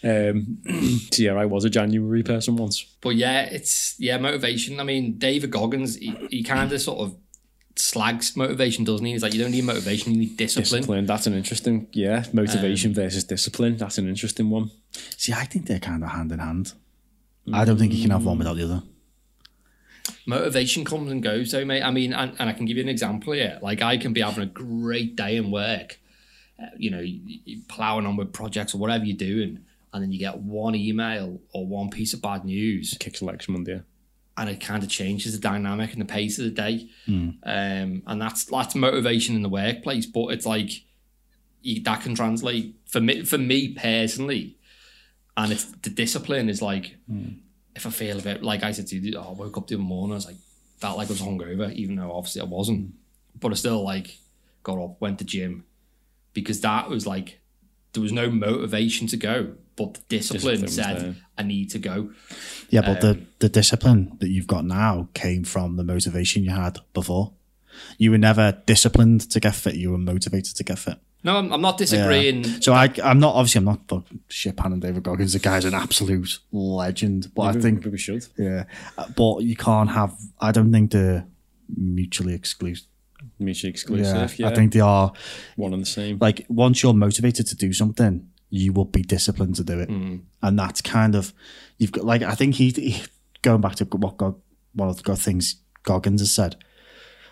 Um, 0.03 0.59
so 1.11 1.21
yeah, 1.23 1.33
I 1.33 1.45
was 1.45 1.65
a 1.65 1.69
January 1.69 2.23
person 2.23 2.55
once. 2.55 2.83
But 3.01 3.15
yeah, 3.15 3.41
it's 3.41 3.95
yeah 3.99 4.17
motivation. 4.17 4.79
I 4.79 4.83
mean, 4.83 5.17
David 5.17 5.51
Goggins, 5.51 5.95
he, 5.95 6.15
he 6.29 6.43
kind 6.43 6.71
of 6.71 6.81
sort 6.81 6.99
of 6.99 7.15
slags 7.75 8.35
motivation, 8.35 8.83
doesn't 8.83 9.05
he? 9.05 9.13
He's 9.13 9.23
like, 9.23 9.33
you 9.33 9.41
don't 9.41 9.51
need 9.51 9.63
motivation, 9.63 10.13
you 10.13 10.19
need 10.19 10.37
discipline. 10.37 10.81
Discipline. 10.81 11.05
That's 11.05 11.27
an 11.27 11.33
interesting. 11.33 11.87
Yeah, 11.93 12.25
motivation 12.33 12.93
versus 12.93 13.23
discipline. 13.23 13.77
That's 13.77 13.97
an 13.97 14.07
interesting 14.07 14.49
one. 14.49 14.71
See, 15.17 15.33
I 15.33 15.45
think 15.45 15.65
they're 15.67 15.79
kind 15.79 16.03
of 16.03 16.09
hand 16.11 16.31
in 16.31 16.39
hand. 16.39 16.73
I 17.51 17.65
don't 17.65 17.77
think 17.77 17.93
you 17.93 18.01
can 18.01 18.11
have 18.11 18.25
one 18.25 18.37
without 18.37 18.57
the 18.57 18.63
other. 18.63 18.83
motivation 20.25 20.85
comes 20.85 21.11
and 21.11 21.21
goes 21.23 21.51
though 21.51 21.65
mate 21.65 21.83
i 21.83 21.91
mean 21.91 22.13
and, 22.13 22.35
and 22.39 22.49
i 22.49 22.53
can 22.53 22.65
give 22.65 22.77
you 22.77 22.83
an 22.83 22.89
example 22.89 23.33
here 23.33 23.57
like 23.61 23.81
i 23.81 23.97
can 23.97 24.13
be 24.13 24.21
having 24.21 24.43
a 24.43 24.47
great 24.47 25.15
day 25.15 25.35
in 25.37 25.51
work 25.51 25.99
uh, 26.61 26.65
you 26.77 26.89
know 26.89 26.99
you, 26.99 27.39
you 27.45 27.61
plowing 27.67 28.05
on 28.05 28.15
with 28.15 28.31
projects 28.33 28.73
or 28.73 28.77
whatever 28.79 29.03
you're 29.05 29.17
doing 29.17 29.59
and 29.93 30.03
then 30.03 30.11
you 30.11 30.19
get 30.19 30.37
one 30.37 30.75
email 30.75 31.41
or 31.53 31.65
one 31.65 31.89
piece 31.89 32.13
of 32.13 32.21
bad 32.21 32.45
news. 32.45 32.95
Kicks 32.99 33.21
election 33.21 33.53
Monday. 33.53 33.81
and 34.37 34.49
it 34.49 34.61
kind 34.61 34.83
of 34.83 34.89
changes 34.89 35.33
the 35.33 35.39
dynamic 35.39 35.91
and 35.91 36.01
the 36.01 36.05
pace 36.05 36.39
of 36.39 36.45
the 36.45 36.51
day. 36.51 36.89
Hmm. 37.05 37.29
Um, 37.43 38.03
and 38.07 38.21
that's 38.21 38.45
that's 38.45 38.75
motivation 38.75 39.35
in 39.35 39.41
the 39.41 39.49
workplace 39.49 40.05
but 40.05 40.27
it's 40.29 40.45
like 40.45 40.83
you, 41.61 41.81
that 41.83 42.01
can 42.01 42.15
translate 42.15 42.75
for 42.85 43.01
me 43.01 43.23
for 43.23 43.37
me 43.37 43.73
personally. 43.73 44.57
And 45.35 45.51
it's 45.51 45.65
the 45.65 45.89
discipline 45.89 46.49
is 46.49 46.61
like 46.61 46.95
hmm. 47.09 47.29
if 47.75 47.85
I 47.85 47.89
feel 47.89 48.19
a 48.19 48.21
bit 48.21 48.43
like 48.43 48.63
I 48.63 48.71
said 48.71 48.87
to 48.87 48.97
you, 48.97 49.17
oh, 49.17 49.29
I 49.29 49.31
woke 49.31 49.57
up 49.57 49.67
the 49.67 49.75
other 49.75 49.83
morning, 49.83 50.13
I 50.13 50.15
was 50.15 50.25
like 50.25 50.37
felt 50.77 50.97
like 50.97 51.09
I 51.09 51.11
was 51.11 51.21
hungover, 51.21 51.73
even 51.73 51.95
though 51.95 52.11
obviously 52.11 52.41
I 52.41 52.45
wasn't. 52.45 52.79
Hmm. 52.79 52.95
But 53.39 53.51
I 53.51 53.55
still 53.55 53.83
like 53.83 54.17
got 54.63 54.77
up, 54.81 55.01
went 55.01 55.19
to 55.19 55.25
gym 55.25 55.65
because 56.33 56.61
that 56.61 56.89
was 56.89 57.05
like 57.07 57.39
there 57.93 58.03
was 58.03 58.11
no 58.11 58.29
motivation 58.29 59.07
to 59.07 59.17
go, 59.17 59.53
but 59.79 59.93
the 59.95 60.01
discipline, 60.17 60.61
Discipline 60.61 60.67
said, 60.69 60.97
there. 61.01 61.15
I 61.39 61.43
need 61.43 61.67
to 61.71 61.79
go. 61.79 62.11
Yeah, 62.69 62.81
but 62.81 63.03
Um, 63.03 63.13
the, 63.13 63.25
the 63.39 63.49
discipline 63.49 64.17
that 64.19 64.29
you've 64.29 64.45
got 64.55 64.63
now 64.65 65.07
came 65.13 65.43
from 65.43 65.77
the 65.77 65.83
motivation 65.83 66.43
you 66.43 66.51
had 66.51 66.77
before. 66.93 67.31
You 67.97 68.11
were 68.11 68.17
never 68.29 68.61
disciplined 68.65 69.21
to 69.31 69.39
get 69.39 69.55
fit. 69.55 69.75
You 69.75 69.91
were 69.91 69.97
motivated 70.13 70.55
to 70.57 70.63
get 70.63 70.77
fit. 70.79 70.97
No, 71.23 71.35
I'm, 71.37 71.51
I'm 71.53 71.61
not 71.61 71.73
Yeah. 71.75 71.85
disagreeing. 71.85 72.43
So 72.61 72.73
I, 72.73 72.93
I'm 73.03 73.19
not 73.19 73.35
obviously 73.35 73.59
I'm 73.59 73.65
not 73.65 73.81
fucking 73.87 74.19
shit 74.29 74.55
panning 74.57 74.79
David 74.79 75.03
Goggins. 75.03 75.33
The 75.33 75.39
guy's 75.39 75.65
an 75.65 75.73
absolute 75.73 76.39
legend. 76.51 77.31
But 77.35 77.41
I 77.43 77.51
think 77.59 77.79
maybe 77.79 77.89
we 77.91 77.97
should. 77.97 78.25
yeah, 78.37 78.63
Uh, 78.97 79.07
but 79.15 79.39
you 79.43 79.55
can't 79.55 79.89
have. 79.91 80.13
I 80.39 80.51
don't 80.51 80.71
think 80.71 80.91
they're 80.91 81.25
mutually 81.75 82.33
exclusive. 82.33 82.85
Mutually 83.37 83.69
Yeah, 83.69 83.73
exclusive. 83.73 84.39
Yeah, 84.39 84.47
I 84.49 84.55
think 84.55 84.71
they 84.73 84.79
are. 84.79 85.11
one 85.57 85.73
and 85.73 85.81
the 85.81 85.85
same. 85.85 86.17
Like 86.19 86.45
once 86.49 86.81
you're 86.83 86.93
motivated 86.93 87.47
to 87.47 87.55
do 87.55 87.73
something, 87.73 88.28
you 88.49 88.73
will 88.73 88.85
be 88.85 89.01
disciplined 89.01 89.55
to 89.55 89.63
do 89.63 89.79
it, 89.79 89.89
hmm. 89.89 90.17
and 90.41 90.57
that's 90.57 90.81
kind 90.81 91.15
of 91.15 91.33
you've 91.77 91.91
got. 91.91 92.05
Like 92.05 92.21
I 92.21 92.35
think 92.35 92.55
he, 92.55 92.69
he 92.69 93.03
going 93.41 93.61
back 93.61 93.75
to 93.75 93.85
what 93.85 94.17
God, 94.17 94.35
one 94.73 94.89
of 94.89 94.97
the 94.97 95.03
good 95.03 95.17
things 95.17 95.57
Goggins 95.83 96.21
has 96.21 96.31
said. 96.31 96.55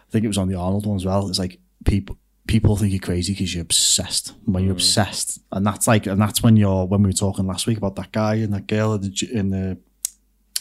I 0.08 0.12
think 0.12 0.24
it 0.24 0.30
was 0.30 0.38
on 0.38 0.48
the 0.48 0.56
Arnold 0.56 0.86
one 0.86 0.96
as 0.96 1.06
well. 1.06 1.28
It's 1.28 1.40
like 1.40 1.60
people 1.86 2.18
people 2.48 2.78
think 2.78 2.94
you're 2.94 3.00
crazy 3.00 3.34
because 3.34 3.54
you're 3.54 3.64
obsessed. 3.64 4.34
When 4.46 4.64
you're 4.64 4.74
hmm. 4.74 4.78
obsessed, 4.78 5.40
and 5.52 5.66
that's 5.66 5.88
like, 5.88 6.06
and 6.06 6.22
that's 6.22 6.42
when 6.42 6.56
you're 6.56 6.86
when 6.86 7.04
we 7.04 7.10
were 7.10 7.14
talking 7.14 7.48
last 7.48 7.68
week 7.68 7.78
about 7.78 7.96
that 7.96 8.12
guy 8.12 8.36
and 8.36 8.54
that 8.54 8.68
girl 8.68 8.94
in 8.94 9.02
the 9.02 9.30
in 9.32 9.50
the 9.50 9.78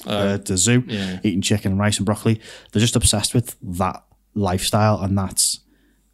uh, 0.07 0.11
uh, 0.11 0.37
the 0.37 0.57
zoo 0.57 0.85
yeah. 0.87 1.21
eating 1.23 1.41
chicken 1.41 1.73
and 1.73 1.81
rice 1.81 1.97
and 1.97 2.07
broccoli. 2.07 2.41
They're 2.73 2.81
just 2.81 2.97
obsessed 2.97 3.35
with 3.35 3.57
that 3.63 4.05
lifestyle, 4.35 5.01
and 5.01 5.17
that's 5.17 5.61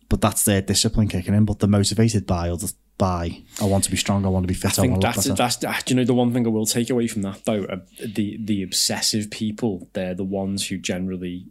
but 0.08 0.20
that's 0.20 0.44
their 0.44 0.62
discipline 0.62 1.08
kicking 1.08 1.34
in. 1.34 1.44
But 1.44 1.58
they're 1.58 1.68
motivated 1.68 2.26
by 2.26 2.50
other 2.50 2.68
by 2.99 3.42
I 3.61 3.64
want 3.64 3.84
to 3.84 3.90
be 3.90 3.96
strong, 3.96 4.25
I 4.25 4.28
want 4.28 4.44
to 4.44 4.49
be 4.49 4.54
fit, 4.54 4.78
I, 4.78 4.82
I 4.82 4.87
think 4.87 4.90
want 4.92 5.02
to 5.02 5.08
look 5.08 5.14
that's 5.16 5.26
better. 5.58 5.64
that's 5.66 5.84
do 5.84 5.94
you 5.94 5.96
know 6.00 6.04
the 6.04 6.14
one 6.14 6.32
thing 6.32 6.46
I 6.46 6.50
will 6.50 6.66
take 6.66 6.90
away 6.90 7.08
from 7.08 7.22
that 7.22 7.44
though 7.44 7.64
uh, 7.64 7.78
the 8.04 8.38
the 8.42 8.62
obsessive 8.62 9.30
people 9.30 9.88
they're 9.92 10.14
the 10.14 10.25
ones 10.25 10.68
who 10.68 10.78
generally 10.78 11.46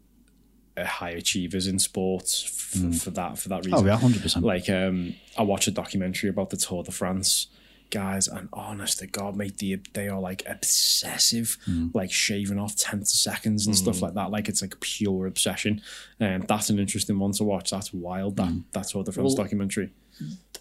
are 0.77 0.85
high 0.85 1.09
achievers 1.09 1.67
in 1.67 1.79
sports 1.79 2.45
f- 2.45 2.95
for 3.01 3.09
that 3.11 3.37
for 3.37 3.49
that 3.49 3.65
reason. 3.65 3.73
Oh 3.79 3.85
yeah, 3.85 3.97
hundred 3.97 4.21
percent. 4.21 4.45
Like 4.45 4.69
um, 4.69 5.15
I 5.37 5.43
watched 5.43 5.67
a 5.67 5.71
documentary 5.71 6.29
about 6.29 6.49
the 6.49 6.57
Tour 6.57 6.83
de 6.83 6.91
France 6.91 7.47
guys, 7.89 8.29
and 8.29 8.47
honest 8.53 8.99
to 8.99 9.07
God, 9.07 9.35
mate, 9.35 9.57
they, 9.57 9.77
they 9.93 10.07
are 10.07 10.19
like 10.19 10.43
obsessive, 10.47 11.57
like 11.93 12.09
shaving 12.11 12.57
off 12.57 12.75
tenths 12.77 13.13
of 13.13 13.19
seconds 13.33 13.67
and 13.67 13.75
stuff 13.75 14.01
like 14.01 14.13
that. 14.13 14.31
Like 14.31 14.47
it's 14.47 14.61
like 14.61 14.79
pure 14.79 15.27
obsession. 15.27 15.81
And 16.19 16.43
um, 16.43 16.47
that's 16.47 16.69
an 16.69 16.79
interesting 16.79 17.19
one 17.19 17.33
to 17.33 17.43
watch. 17.43 17.69
That's 17.71 17.93
wild. 17.93 18.37
That 18.37 18.63
that 18.71 18.87
Tour 18.87 19.03
de 19.03 19.11
France 19.11 19.33
Well, 19.35 19.43
documentary. 19.43 19.91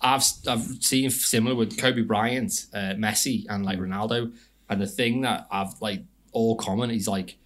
I've 0.00 0.24
I've 0.48 0.62
seen 0.80 1.10
similar 1.10 1.54
with 1.54 1.78
Kobe 1.78 2.02
Bryant, 2.02 2.66
uh, 2.72 2.94
Messi, 2.96 3.44
and 3.48 3.64
like 3.64 3.78
Ronaldo. 3.78 4.32
And 4.68 4.80
the 4.80 4.86
thing 4.86 5.22
that 5.22 5.46
I've 5.50 5.80
like 5.80 6.04
all 6.32 6.56
common 6.56 6.90
is 6.90 7.08
like 7.08 7.36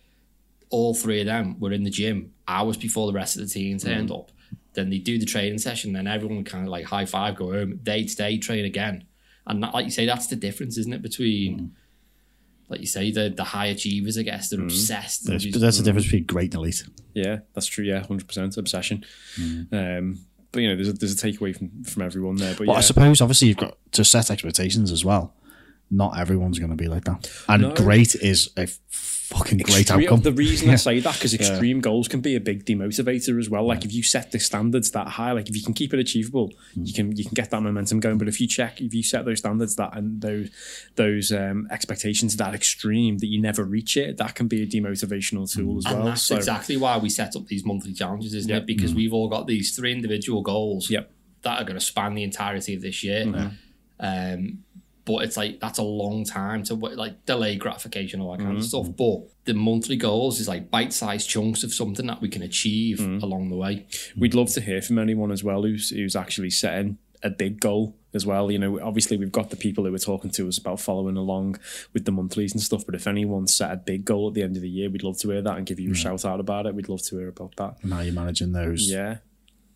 all 0.71 0.95
three 0.95 1.21
of 1.21 1.27
them 1.27 1.59
were 1.59 1.73
in 1.73 1.85
the 1.85 1.91
gym 1.91 2.33
hours 2.47 2.77
before 2.77 3.07
the 3.07 3.13
rest 3.13 3.37
of 3.37 3.43
the 3.43 3.49
team 3.49 3.79
turned 3.79 4.11
mm. 4.11 4.19
up. 4.19 4.31
Then 4.75 4.91
they 4.91 4.99
do 4.99 5.19
the 5.19 5.27
training 5.27 5.59
session, 5.59 5.93
then 5.93 6.07
everyone 6.07 6.45
kind 6.45 6.65
of 6.65 6.71
like 6.71 6.87
high 6.87 7.07
five, 7.07 7.37
go 7.37 7.53
home, 7.53 7.77
day 7.83 8.05
to 8.05 8.17
day 8.17 8.39
train 8.39 8.65
again. 8.65 9.05
And 9.47 9.63
that, 9.63 9.75
like 9.75 9.85
you 9.85 9.91
say, 9.91 10.07
that's 10.07 10.27
the 10.27 10.37
difference, 10.37 10.79
isn't 10.79 10.93
it, 10.93 11.03
between 11.03 11.59
mm. 11.59 11.71
like 12.69 12.81
you 12.81 12.87
say, 12.87 13.11
the 13.11 13.33
the 13.35 13.45
high 13.45 13.67
achievers, 13.67 14.19
I 14.19 14.23
guess, 14.23 14.51
they're 14.51 14.59
mm. 14.61 14.65
obsessed. 14.65 15.27
There's, 15.27 15.43
They're 15.43 15.53
just- 15.53 15.61
that's 15.61 15.79
the 15.79 15.85
difference 15.85 16.07
between 16.07 16.25
great 16.25 16.55
and 16.55 16.63
elite. 16.63 16.85
Yeah, 17.15 17.39
that's 17.55 17.67
true. 17.67 17.85
Yeah, 17.85 18.05
hundred 18.05 18.27
percent 18.27 18.57
obsession. 18.57 19.05
Um, 19.71 20.27
but 20.55 20.63
you 20.63 20.69
know, 20.69 20.77
there's 20.77 20.89
a, 20.89 20.93
there's 20.95 21.13
a 21.23 21.27
takeaway 21.27 21.55
from 21.57 21.85
from 21.85 22.03
everyone 22.03 22.37
there. 22.37 22.55
But 22.55 22.67
Well, 22.69 22.75
yeah, 22.77 22.79
I 22.79 22.83
suppose 22.83 23.21
obviously 23.21 23.49
you've 23.49 23.59
got 23.59 23.77
to 23.93 24.05
set 24.05 24.31
expectations 24.31 24.91
as 24.93 25.05
well. 25.05 25.35
Not 25.91 26.19
everyone's 26.19 26.59
going 26.59 26.71
to 26.71 26.77
be 26.77 26.89
like 26.89 27.05
that, 27.05 27.31
and 27.49 27.63
No. 27.63 27.75
great 27.75 28.15
is 28.15 28.51
a 28.57 28.67
fucking 29.29 29.59
great 29.59 29.81
Extreme- 29.81 30.05
outcome. 30.05 30.21
The 30.21 30.33
reason 30.33 30.69
I 30.71 30.77
say 30.77 31.01
that 31.01 31.15
because 31.15 31.33
extreme 31.35 31.81
goals 31.81 32.09
can 32.09 32.21
be 32.21 32.37
a 32.37 32.41
big 32.41 32.65
demotivator 32.67 33.39
as 33.41 33.49
well. 33.49 33.67
Like 33.67 33.85
if 33.85 33.93
you 33.93 34.03
set 34.03 34.33
the 34.33 34.39
standards 34.39 34.91
that 34.93 35.09
high, 35.09 35.33
like 35.33 35.49
if 35.49 35.57
you 35.57 35.63
can 35.63 35.73
keep 35.75 35.95
it 35.95 36.01
achievable, 36.01 36.53
you 36.75 36.93
can 36.93 37.17
you 37.17 37.25
can 37.25 37.33
get 37.35 37.51
that 37.51 37.63
momentum 37.63 38.01
going. 38.01 38.19
But 38.19 38.29
if 38.29 38.41
you 38.41 38.47
check, 38.47 38.81
if 38.81 38.93
you 38.93 39.03
set 39.03 39.25
those 39.25 39.39
standards 39.39 39.77
that 39.77 39.97
and 39.97 40.21
those 40.21 40.51
those 40.97 41.33
um, 41.33 41.67
expectations 41.71 42.37
that 42.37 42.55
extreme 42.55 43.19
that 43.19 43.27
you 43.29 43.41
never 43.41 43.65
reach 43.65 43.97
it, 43.97 44.17
that 44.19 44.35
can 44.35 44.47
be 44.47 44.63
a 44.63 44.67
demotivational 44.67 45.51
tool 45.53 45.79
as 45.79 45.85
well. 45.85 45.95
And 45.95 46.03
well. 46.05 46.09
that's 46.13 46.23
So 46.23 46.37
exactly 46.37 46.77
why 46.77 46.99
we 46.99 47.09
set 47.09 47.35
up 47.37 47.47
these 47.47 47.65
monthly 47.65 47.93
challenges, 47.95 48.35
isn't 48.35 48.51
Yeah. 48.51 48.59
it? 48.59 48.67
Because 48.67 48.95
we've 48.95 49.13
all 49.15 49.29
got 49.29 49.47
these 49.47 49.75
three 49.75 49.93
individual 49.93 50.43
goals 50.43 50.91
Yep. 50.91 51.11
that 51.43 51.61
are 51.61 51.65
going 51.65 51.79
to 51.79 51.85
span 51.85 52.15
the 52.15 52.23
entirety 52.23 52.75
of 52.75 52.83
this 52.83 53.03
year. 53.03 53.51
Um, 54.01 54.64
but 55.05 55.25
it's 55.25 55.37
like 55.37 55.61
that's 55.61 55.79
a 55.79 55.83
long 55.83 56.25
time 56.25 56.63
to 56.65 56.75
like 56.75 57.27
delay 57.27 57.57
gratification, 57.57 58.21
all 58.21 58.33
that 58.33 58.39
kind 58.39 58.57
of 58.57 58.65
mm-hmm. 58.65 58.67
stuff. 58.67 58.97
But 58.97 59.29
the 59.45 59.55
monthly 59.55 59.97
goals 59.97 60.41
is 60.41 60.49
like 60.49 60.71
bite-sized 60.71 61.29
chunks 61.29 61.63
of 61.63 61.75
something 61.75 62.07
that 62.07 62.21
we 62.21 62.29
can 62.29 62.43
achieve 62.43 62.99
mm-hmm. 62.99 63.23
along 63.23 63.51
the 63.51 63.57
way. 63.57 63.87
we'd 64.17 64.35
love 64.35 64.51
to 64.51 64.61
hear 64.61 64.81
from 64.81 64.99
anyone 64.99 65.31
as 65.31 65.45
well 65.45 65.63
who's 65.63 65.91
who's 65.91 66.17
actually 66.17 66.51
setting 66.51 66.99
a 67.23 67.31
big 67.31 67.59
goal 67.59 67.97
as 68.13 68.27
well. 68.27 68.51
You 68.51 68.59
know, 68.59 68.81
obviously 68.81 69.17
we've 69.17 69.33
got 69.33 69.51
the 69.51 69.57
people 69.57 69.85
who 69.85 69.95
are 69.95 69.99
talking 69.99 70.31
to 70.33 70.47
us 70.47 70.59
about 70.59 70.79
following 70.79 71.17
along 71.17 71.59
with 71.93 72.05
the 72.05 72.13
monthlies 72.13 72.53
and 72.53 72.63
stuff. 72.63 72.85
But 72.85 72.95
if 72.95 73.07
anyone 73.07 73.47
set 73.47 73.73
a 73.73 73.77
big 73.77 74.05
goal 74.05 74.29
at 74.29 74.35
the 74.35 74.43
end 74.43 74.57
of 74.57 74.63
the 74.63 74.69
year, 74.69 74.91
we'd 74.91 75.03
love 75.03 75.19
to 75.21 75.31
hear 75.31 75.41
that 75.43 75.57
and 75.57 75.67
give 75.67 75.81
you 75.81 75.93
a 75.93 75.95
shout 75.95 76.25
out 76.25 76.39
about 76.39 76.67
it. 76.67 76.75
We'd 76.75 76.89
love 76.91 77.03
to 77.05 77.19
hear 77.19 77.29
about 77.29 77.57
that. 77.57 77.77
and 77.83 77.93
how 77.93 78.01
you're 78.01 78.13
managing 78.13 78.53
those, 78.53 78.91
Yeah. 78.91 79.19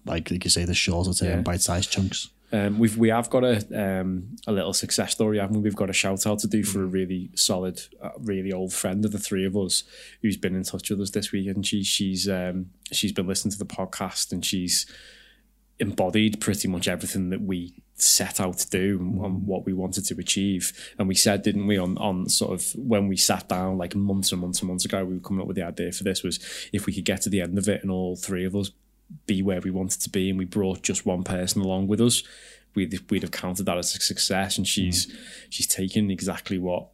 like 0.04 0.30
like 0.30 0.44
you 0.44 0.50
say, 0.50 0.64
the 0.66 0.74
shorter 0.74 1.12
term, 1.14 1.28
Yeah. 1.28 1.40
bite-sized 1.40 1.90
chunks. 1.90 2.28
Um, 2.50 2.78
we've 2.78 2.96
we 2.96 3.10
have 3.10 3.28
got 3.28 3.44
a 3.44 4.00
um, 4.00 4.36
a 4.46 4.52
little 4.52 4.72
success 4.72 5.12
story, 5.12 5.38
haven't 5.38 5.56
we? 5.56 5.62
We've 5.62 5.76
got 5.76 5.90
a 5.90 5.94
shout 5.94 6.26
out 6.26 6.38
to 6.40 6.46
do 6.46 6.64
for 6.64 6.82
a 6.82 6.86
really 6.86 7.30
solid, 7.34 7.80
uh, 8.02 8.10
really 8.18 8.52
old 8.52 8.72
friend 8.72 9.04
of 9.04 9.12
the 9.12 9.18
three 9.18 9.44
of 9.44 9.56
us 9.56 9.84
who's 10.22 10.38
been 10.38 10.54
in 10.54 10.62
touch 10.62 10.88
with 10.88 11.00
us 11.00 11.10
this 11.10 11.30
week, 11.30 11.48
and 11.48 11.66
she 11.66 11.82
she's 11.82 12.28
um, 12.28 12.70
she's 12.90 13.12
been 13.12 13.26
listening 13.26 13.52
to 13.52 13.58
the 13.58 13.66
podcast 13.66 14.32
and 14.32 14.44
she's 14.44 14.86
embodied 15.78 16.40
pretty 16.40 16.66
much 16.66 16.88
everything 16.88 17.30
that 17.30 17.42
we 17.42 17.82
set 17.94 18.40
out 18.40 18.58
to 18.58 18.70
do 18.70 18.98
and 18.98 19.20
and 19.24 19.46
what 19.46 19.66
we 19.66 19.74
wanted 19.74 20.06
to 20.06 20.18
achieve. 20.18 20.94
And 20.98 21.06
we 21.06 21.14
said, 21.14 21.42
didn't 21.42 21.66
we, 21.66 21.76
on 21.76 21.98
on 21.98 22.30
sort 22.30 22.52
of 22.52 22.72
when 22.76 23.08
we 23.08 23.16
sat 23.18 23.48
down 23.50 23.76
like 23.76 23.94
months 23.94 24.32
and 24.32 24.40
months 24.40 24.60
and 24.60 24.68
months 24.68 24.86
ago, 24.86 25.04
we 25.04 25.14
were 25.14 25.20
coming 25.20 25.42
up 25.42 25.48
with 25.48 25.56
the 25.56 25.66
idea 25.66 25.92
for 25.92 26.04
this 26.04 26.22
was 26.22 26.40
if 26.72 26.86
we 26.86 26.94
could 26.94 27.04
get 27.04 27.20
to 27.22 27.30
the 27.30 27.42
end 27.42 27.58
of 27.58 27.68
it 27.68 27.82
and 27.82 27.90
all 27.90 28.16
three 28.16 28.46
of 28.46 28.56
us 28.56 28.70
be 29.26 29.42
where 29.42 29.60
we 29.60 29.70
wanted 29.70 30.00
to 30.00 30.10
be 30.10 30.28
and 30.30 30.38
we 30.38 30.44
brought 30.44 30.82
just 30.82 31.06
one 31.06 31.22
person 31.24 31.62
along 31.62 31.86
with 31.86 32.00
us 32.00 32.22
we'd, 32.74 33.10
we'd 33.10 33.22
have 33.22 33.30
counted 33.32 33.64
that 33.64 33.78
as 33.78 33.94
a 33.94 33.98
success 34.00 34.58
and 34.58 34.66
she's 34.68 35.10
she's 35.48 35.66
taken 35.66 36.10
exactly 36.10 36.58
what 36.58 36.88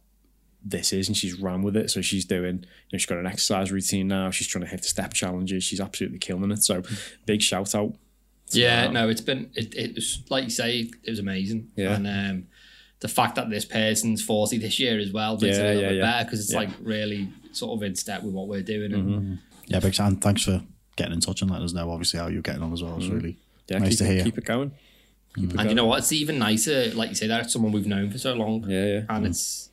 this 0.63 0.91
is 0.93 1.07
and 1.07 1.15
she's 1.17 1.39
ran 1.39 1.61
with 1.61 1.75
it 1.75 1.89
so 1.91 2.01
she's 2.01 2.25
doing 2.25 2.55
you 2.63 2.93
know 2.93 2.97
she's 2.97 3.05
got 3.05 3.17
an 3.19 3.27
exercise 3.27 3.71
routine 3.71 4.07
now 4.07 4.31
she's 4.31 4.47
trying 4.47 4.63
to 4.63 4.69
hit 4.69 4.81
the 4.81 4.87
step 4.87 5.13
challenges 5.13 5.63
she's 5.63 5.81
absolutely 5.81 6.17
killing 6.17 6.51
it 6.51 6.63
so 6.63 6.81
big 7.25 7.41
shout 7.41 7.75
out 7.75 7.93
Yeah, 8.51 8.83
that. 8.85 8.93
no, 8.93 9.09
it's 9.09 9.21
been 9.21 9.51
it, 9.53 9.75
it 9.75 9.95
was 9.95 10.23
like 10.29 10.45
you 10.45 10.49
say, 10.49 10.89
it 11.03 11.09
was 11.09 11.19
amazing. 11.19 11.69
Yeah. 11.75 11.95
And 11.95 12.07
um 12.07 12.47
the 13.01 13.07
fact 13.09 13.35
that 13.35 13.49
this 13.49 13.65
person's 13.65 14.23
40 14.23 14.57
this 14.59 14.79
year 14.79 14.97
as 14.99 15.11
well 15.11 15.33
makes 15.37 15.57
Yeah, 15.57 15.63
it 15.63 15.65
a 15.65 15.67
little 15.67 15.81
yeah, 15.81 15.89
bit 15.89 15.97
yeah. 15.97 16.01
better 16.11 16.25
because 16.25 16.39
it's 16.39 16.53
Yeah. 16.53 16.59
like 16.59 16.69
really 16.81 17.27
sort 17.51 17.77
of 17.77 17.83
in 17.83 17.95
step 17.95 18.23
with 18.23 18.33
what 18.33 18.47
we're 18.47 18.61
doing. 18.63 18.93
And 18.93 19.39
Yeah, 19.67 19.79
big 19.81 19.99
and 19.99 20.21
thanks 20.21 20.43
for 20.43 20.63
getting 20.95 21.13
in 21.13 21.19
touch 21.19 21.41
and 21.41 21.51
letting 21.51 21.65
us 21.65 21.73
know 21.73 21.89
obviously 21.91 22.19
how 22.19 22.27
you're 22.27 22.41
getting 22.41 22.61
on 22.63 22.73
as 22.73 22.83
well. 22.83 22.97
It's 22.97 23.05
mm-hmm. 23.05 23.15
really 23.15 23.37
yeah 23.67 23.79
nice 23.79 23.89
keep, 23.89 23.97
to 23.99 24.05
hear. 24.05 24.23
keep 24.23 24.37
it 24.37 24.45
going 24.45 24.71
keep 24.71 24.77
mm-hmm. 24.77 25.43
it 25.43 25.51
And 25.51 25.57
going. 25.57 25.69
you 25.69 25.75
know 25.75 25.85
what? 25.85 25.99
It's 25.99 26.11
even 26.11 26.39
nicer, 26.39 26.91
like 26.93 27.09
you 27.09 27.15
say, 27.15 27.27
that 27.27 27.45
it's 27.45 27.53
someone 27.53 27.71
we've 27.71 27.87
known 27.87 28.11
for 28.11 28.17
so 28.17 28.33
long. 28.33 28.63
yeah 28.67 28.85
yeah 28.85 29.01
And 29.09 29.25
mm. 29.25 29.29
it's 29.29 29.69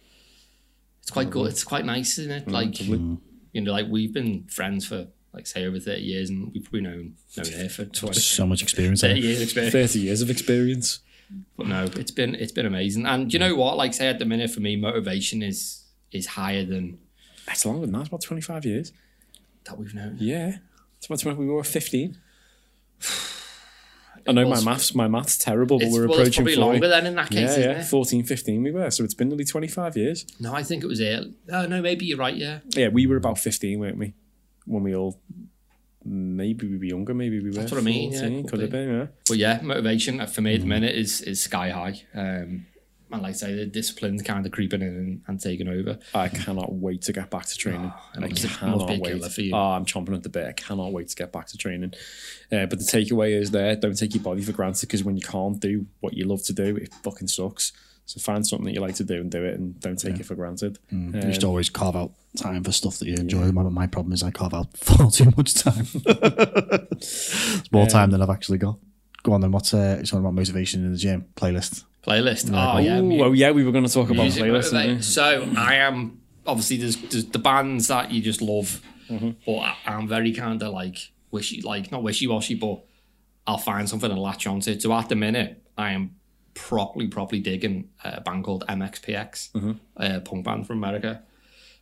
it's 1.01 1.11
quite 1.11 1.31
good. 1.31 1.51
It's 1.51 1.65
quite 1.65 1.85
nice, 1.85 2.19
isn't 2.19 2.31
it? 2.33 2.47
Mm, 2.47 2.53
like 2.53 2.81
lovely. 2.81 2.99
Mm. 2.99 3.19
you 3.53 3.61
know, 3.61 3.73
like 3.73 3.87
we've 3.89 4.13
been 4.13 4.45
friends 4.45 4.87
for 4.87 5.09
like 5.33 5.47
say 5.47 5.65
over 5.67 5.81
thirty 5.81 6.03
years, 6.03 6.31
and 6.31 6.53
we've 6.53 6.65
probably 6.65 6.83
known 6.83 7.15
known 7.37 7.53
her 7.53 7.69
for 7.69 7.85
20, 7.87 8.21
so 8.21 8.47
much 8.47 8.63
experience. 8.63 9.03
Eh? 9.03 9.09
30 9.15 9.21
years 9.21 9.41
experience. 9.41 9.73
30 9.73 9.99
years 9.99 10.23
of 10.23 10.31
experience 10.31 11.01
But 11.57 11.67
no, 11.67 11.85
it's 11.85 12.11
been 12.11 12.35
it's 12.35 12.53
been 12.53 12.67
amazing. 12.67 13.07
And 13.07 13.33
you 13.33 13.39
know 13.39 13.55
what? 13.57 13.77
Like 13.77 13.95
say 13.95 14.09
at 14.09 14.19
the 14.19 14.25
minute 14.25 14.51
for 14.51 14.61
me, 14.61 14.77
motivation 14.77 15.43
is 15.43 15.85
is 16.13 16.27
higher 16.27 16.65
than 16.65 16.99
it's 17.49 17.65
longer 17.67 17.81
than 17.81 17.93
that 17.93 18.01
it's 18.01 18.09
about 18.09 18.23
25 18.23 18.65
years 18.65 18.93
that 19.65 19.79
we've 19.79 19.95
known. 19.95 20.17
yeah 20.21 20.59
it's 21.11 21.25
about 21.25 21.35
20, 21.35 21.39
we 21.39 21.47
were 21.53 21.65
15 21.65 22.17
I 24.29 24.31
know 24.31 24.49
my 24.49 24.63
maths 24.63 24.95
my 24.95 25.09
maths 25.09 25.37
terrible 25.37 25.79
but 25.81 25.87
It's, 25.89 25.95
we're 25.95 26.07
well, 26.07 26.21
approaching 26.21 26.45
probably 26.45 26.55
40. 26.55 26.71
longer 26.71 26.89
then 26.89 27.07
in 27.07 27.17
that 27.17 27.29
case, 27.29 27.59
yeah, 27.59 27.65
yeah, 27.65 27.81
it? 27.81 27.87
14, 27.87 28.23
15 28.23 28.63
we 28.63 28.71
were. 28.71 28.89
So 28.93 29.03
it's 29.03 29.15
been 29.15 29.29
nearly 29.29 29.45
25 29.45 29.97
years. 29.97 30.25
No, 30.39 30.55
I 30.55 30.63
think 30.63 30.85
it 30.85 30.87
was 30.87 31.01
it. 31.01 31.25
Oh 31.51 31.67
no, 31.67 31.83
maybe 31.83 32.05
you're 32.07 32.19
right. 32.19 32.37
Yeah, 32.37 32.61
Yeah, 32.69 32.89
we 32.89 33.09
were 33.09 33.17
about 33.17 33.39
15, 33.41 33.81
weren't 33.81 33.99
we? 33.99 34.15
When 34.65 34.85
we 34.85 34.95
all, 34.95 35.21
maybe 36.05 36.69
we 36.69 36.79
were 36.79 36.85
younger, 36.85 37.15
maybe 37.15 37.41
we 37.41 37.47
were 37.49 37.57
That's 37.57 37.73
what 37.73 37.81
I 37.81 37.85
mean, 37.85 38.13
yeah, 38.13 38.21
14, 38.21 38.43
could 38.43 38.51
could 38.51 38.61
have 38.61 38.71
been, 38.71 38.89
yeah. 38.95 39.07
but 39.27 39.39
yeah, 39.39 39.61
motivation 39.61 40.25
for 40.29 40.41
me 40.41 40.55
at 40.55 40.61
the 40.61 40.67
minute 40.69 40.95
is 40.95 41.21
is 41.23 41.41
sky 41.43 41.71
high. 41.71 42.03
Um, 42.15 42.67
and 43.13 43.23
like 43.23 43.31
I 43.31 43.33
say, 43.33 43.55
the 43.55 43.67
discipline's 43.67 44.23
kind 44.23 44.45
of 44.47 44.53
creeping 44.53 44.81
in 44.83 44.89
and, 44.89 45.21
and 45.29 45.41
taking 45.41 45.69
over. 45.69 45.99
I 46.15 46.29
cannot 46.29 46.73
wait 46.73 47.03
to 47.03 47.13
get 47.13 47.31
back 47.31 47.47
to 47.47 47.57
training. 47.57 47.93
Oh, 47.95 48.11
I 48.21 48.25
it 48.25 48.31
must- 48.31 48.45
it 48.45 48.51
cannot 48.51 48.77
must 48.79 48.89
be 48.89 48.95
a 48.95 48.99
wait. 49.01 49.13
killer 49.13 49.29
for 49.29 49.41
you. 49.43 49.55
Oh, 49.55 49.59
I'm 49.59 49.85
chomping 49.85 50.15
at 50.15 50.23
the 50.23 50.29
bit. 50.29 50.47
I 50.47 50.53
cannot 50.53 50.93
wait 50.93 51.09
to 51.09 51.17
get 51.17 51.33
back 51.33 51.47
to 51.49 51.57
training. 51.59 51.93
Uh, 52.51 52.67
but 52.67 52.79
the 52.79 52.85
takeaway 52.85 53.33
is 53.39 53.51
there: 53.51 53.77
don't 53.77 53.97
take 53.99 54.15
your 54.15 54.23
body 54.25 54.43
for 54.43 54.53
granted 54.53 54.87
because 54.89 55.05
when 55.05 55.17
you 55.17 55.23
can't 55.23 55.61
do 55.61 55.87
what 56.01 56.15
you 56.15 56.25
love 56.25 56.43
to 56.45 56.53
do, 56.53 56.77
it 56.77 56.93
fucking 57.03 57.29
sucks. 57.29 57.73
So 58.05 58.19
find 58.21 58.45
something 58.45 58.67
that 58.67 58.75
you 58.75 58.81
like 58.81 58.97
to 58.97 59.05
do 59.05 59.21
and 59.21 59.31
do 59.31 59.45
it, 59.45 59.55
and 59.59 59.79
don't 59.79 59.97
take 59.99 60.19
it 60.19 60.27
for 60.27 60.35
granted. 60.35 60.79
you 60.91 60.99
Um, 61.21 61.33
should 61.33 61.45
always 61.45 61.71
carve 61.71 61.95
out 61.95 62.13
time 62.37 62.65
for 62.65 62.73
stuff 62.73 62.99
that 62.99 63.07
you 63.07 63.15
enjoy. 63.15 63.53
My, 63.53 63.63
my 63.63 63.87
problem 63.87 64.13
is 64.13 64.23
I 64.25 64.31
carve 64.33 64.53
out 64.55 64.77
far 64.77 65.09
too 65.11 65.31
much 65.37 65.55
time. 65.55 65.87
it's 66.93 67.71
more 67.73 67.87
time 67.87 68.11
than 68.11 68.23
I've 68.23 68.31
actually 68.31 68.59
got. 68.59 68.79
Go 69.23 69.33
on 69.33 69.41
then. 69.41 69.53
What's 69.53 69.73
uh, 69.73 69.95
you're 69.99 70.05
talking 70.05 70.19
about 70.21 70.35
motivation 70.35 70.85
in 70.85 70.93
the 70.93 70.99
gym 70.99 71.27
playlist? 71.37 71.85
Playlist. 72.07 72.51
Oh, 72.53 72.79
yeah. 72.79 73.01
Mu- 73.01 73.23
oh 73.23 73.33
yeah, 73.33 73.51
we 73.53 73.65
were 73.65 73.73
going 73.73 73.87
to 73.87 73.93
talk 73.93 74.11
about 74.11 74.27
playlists. 74.27 74.97
we? 74.97 75.03
So 75.03 75.49
I 75.57 75.75
am 75.77 76.21
obviously 76.47 76.77
there's, 76.79 76.97
there's 76.97 77.27
the 77.27 77.39
bands 77.39 77.89
that 77.89 78.11
you 78.11 78.21
just 78.23 78.41
love, 78.43 78.81
Mm-hmm. 79.11 79.31
but 79.45 79.59
I, 79.59 79.77
I'm 79.87 80.09
very 80.09 80.33
kind 80.33 80.63
of 80.63 80.73
like 80.73 80.97
wishy, 81.31 81.61
like 81.61 81.93
not 81.93 82.03
wishy 82.03 82.27
washy, 82.27 82.55
but 82.55 82.83
I'll 83.47 83.59
find 83.59 83.89
something 83.89 84.09
to 84.09 84.19
latch 84.19 84.47
onto. 84.47 84.79
So 84.81 84.93
at 84.95 85.09
the 85.11 85.17
minute, 85.17 85.63
I 85.77 85.93
am 85.93 86.17
properly, 86.55 87.09
properly 87.09 87.41
digging 87.41 87.91
a 88.05 88.21
band 88.23 88.45
called 88.45 88.65
MXPX, 88.69 89.53
Mm-hmm. 89.53 89.73
a 89.97 90.21
punk 90.21 90.45
band 90.45 90.67
from 90.67 90.79
America. 90.79 91.23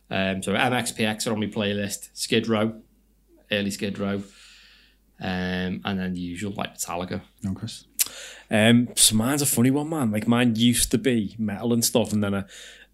Um, 0.09 0.43
so 0.43 0.53
MXPX 0.53 1.25
are 1.27 1.31
on 1.33 1.39
my 1.39 1.45
playlist. 1.47 2.09
Skid 2.13 2.47
Row, 2.49 2.81
early 3.49 3.71
Skid 3.71 3.97
Row, 3.97 4.21
um, 5.21 5.81
and 5.85 5.99
then 5.99 6.13
the 6.13 6.19
usual 6.19 6.51
like 6.53 6.75
Metallica. 6.77 7.21
No, 7.43 7.53
Chris. 7.53 7.85
Um, 8.51 8.89
so 8.95 9.15
mine's 9.15 9.41
a 9.41 9.45
funny 9.45 9.71
one, 9.71 9.89
man. 9.89 10.11
Like 10.11 10.27
mine 10.27 10.55
used 10.55 10.91
to 10.91 10.97
be 10.97 11.35
metal 11.39 11.71
and 11.73 11.83
stuff, 11.85 12.11
and 12.13 12.21
then 12.23 12.35
I, 12.35 12.43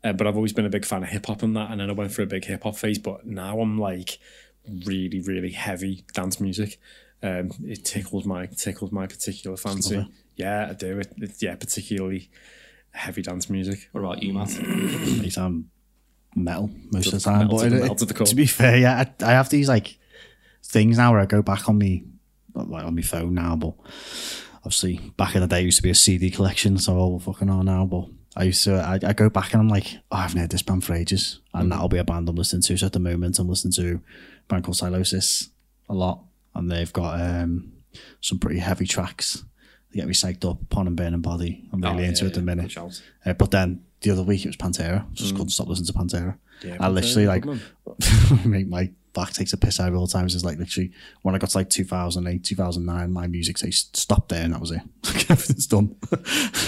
uh, 0.04 0.14
but 0.14 0.28
I've 0.28 0.36
always 0.36 0.54
been 0.54 0.66
a 0.66 0.70
big 0.70 0.86
fan 0.86 1.02
of 1.04 1.10
hip 1.10 1.26
hop 1.26 1.42
and 1.42 1.56
that, 1.58 1.72
and 1.72 1.82
then 1.82 1.90
I 1.90 1.94
went 1.94 2.12
for 2.12 2.22
a 2.22 2.28
big 2.28 2.46
hip 2.46 2.64
hop 2.64 2.76
phase. 2.76 3.00
But 3.00 3.26
now 3.26 3.60
I'm 3.60 3.78
like 3.80 4.20
really, 4.86 5.20
really 5.22 5.52
heavy 5.52 6.06
dance 6.14 6.40
music. 6.40 6.80
Um, 7.24 7.50
it 7.66 7.84
tickles 7.84 8.26
my 8.26 8.46
tickles 8.46 8.92
my 8.92 9.08
particular 9.08 9.58
fancy. 9.58 10.08
Yeah, 10.36 10.68
I 10.70 10.74
do. 10.74 11.00
It, 11.00 11.14
it, 11.18 11.32
yeah, 11.42 11.56
particularly 11.56 12.30
heavy 12.92 13.24
dance 13.24 13.50
music. 13.50 13.90
What 13.92 14.02
about 14.02 14.22
you, 14.22 14.34
Matt? 14.34 14.50
These 14.50 15.38
um 15.40 15.72
metal 16.36 16.70
most 16.92 17.08
of 17.08 17.14
the 17.14 17.20
time. 17.20 17.48
But 17.48 17.64
to 17.64 17.70
the- 17.72 17.86
it- 17.92 17.98
to 17.98 18.06
the 18.06 18.14
core. 18.14 18.28
to 18.28 18.36
be 18.36 18.46
fair, 18.46 18.78
yeah, 18.78 19.06
I, 19.20 19.26
I 19.26 19.32
have 19.32 19.50
these 19.50 19.68
like 19.68 19.98
things 20.64 20.98
now 20.98 21.12
where 21.14 21.22
I 21.22 21.26
go 21.26 21.42
back 21.42 21.68
on 21.68 21.80
me, 21.80 22.04
like 22.54 22.84
on 22.84 22.94
my 22.96 23.02
phone 23.02 23.34
now, 23.34 23.56
but 23.56 23.74
obviously 24.68 24.98
back 25.16 25.34
in 25.34 25.40
the 25.42 25.48
day 25.48 25.62
it 25.62 25.66
used 25.66 25.78
to 25.78 25.84
be 25.84 25.90
a 25.90 25.96
CD 25.96 26.30
collection, 26.30 26.78
so 26.78 26.98
all 26.98 27.20
fucking 27.20 27.50
on 27.50 27.66
now. 27.66 27.86
But 27.86 28.06
I 28.36 28.44
used 28.44 28.64
to, 28.66 28.76
I, 28.76 29.00
I 29.02 29.14
go 29.14 29.30
back 29.30 29.54
and 29.54 29.62
I'm 29.62 29.70
like, 29.70 29.88
oh, 30.12 30.18
I 30.18 30.22
haven't 30.24 30.42
heard 30.42 30.50
this 30.52 30.62
band 30.62 30.84
for 30.84 30.94
ages, 30.94 31.40
and 31.54 31.72
that'll 31.72 31.88
be 31.88 31.98
a 31.98 32.04
band 32.04 32.28
I'm 32.28 32.36
listening 32.36 32.64
to. 32.64 32.78
So 32.78 32.86
at 32.86 32.94
the 32.94 33.00
moment, 33.00 33.40
I'm 33.40 33.48
listening 33.48 33.72
to 33.74 33.96
a 33.96 34.48
band 34.50 34.66
called 34.66 34.76
Sylosis 34.78 35.50
a 35.90 35.94
lot, 35.94 36.22
and 36.54 36.70
they've 36.70 36.92
got 36.92 37.20
um 37.22 37.72
some 38.22 38.40
pretty 38.40 38.60
heavy 38.60 38.86
tracks. 38.86 39.44
They 39.92 40.00
get 40.00 40.08
me 40.08 40.14
psyched 40.14 40.44
up, 40.50 40.70
Pon 40.70 40.86
and 40.88 40.98
Burning 40.98 41.22
Body. 41.22 41.64
I'm 41.72 41.80
really 41.82 42.04
Oh, 42.04 42.08
into 42.10 42.26
yeah, 42.26 42.28
it 42.28 42.28
at 42.28 42.34
the 42.34 42.40
yeah, 42.42 42.56
minute. 42.56 42.78
Uh, 43.26 43.34
but 43.34 43.52
then 43.52 43.84
the 44.02 44.12
other 44.12 44.24
week 44.24 44.44
it 44.44 44.50
was 44.50 44.58
Pantera. 44.58 45.06
Just 45.14 45.32
couldn't 45.34 45.50
stop 45.50 45.68
listening 45.70 45.88
to 45.88 45.94
Pantera. 45.94 46.38
Yeah, 46.62 46.76
I 46.82 46.90
literally 46.90 47.26
like 47.26 47.46
make 48.46 48.68
my 48.68 48.92
back 49.18 49.34
takes 49.34 49.52
a 49.52 49.58
piss 49.58 49.80
out 49.80 49.90
of 49.90 49.96
all 49.96 50.06
the 50.06 50.14
times. 50.14 50.36
It's 50.36 50.44
like 50.46 50.60
literally 50.60 50.92
when 51.24 51.34
I 51.34 51.40
got 51.40 51.50
to 51.50 51.58
like 51.58 51.70
2008, 51.70 52.44
2009, 52.44 53.12
my 53.12 53.26
music 53.28 53.58
taste 53.58 53.98
stopped 53.98 54.30
there 54.30 54.44
and 54.44 54.54
that 54.54 54.62
was 54.62 54.72
it. 54.72 54.82
Everything's 55.30 55.66
done. 55.66 55.96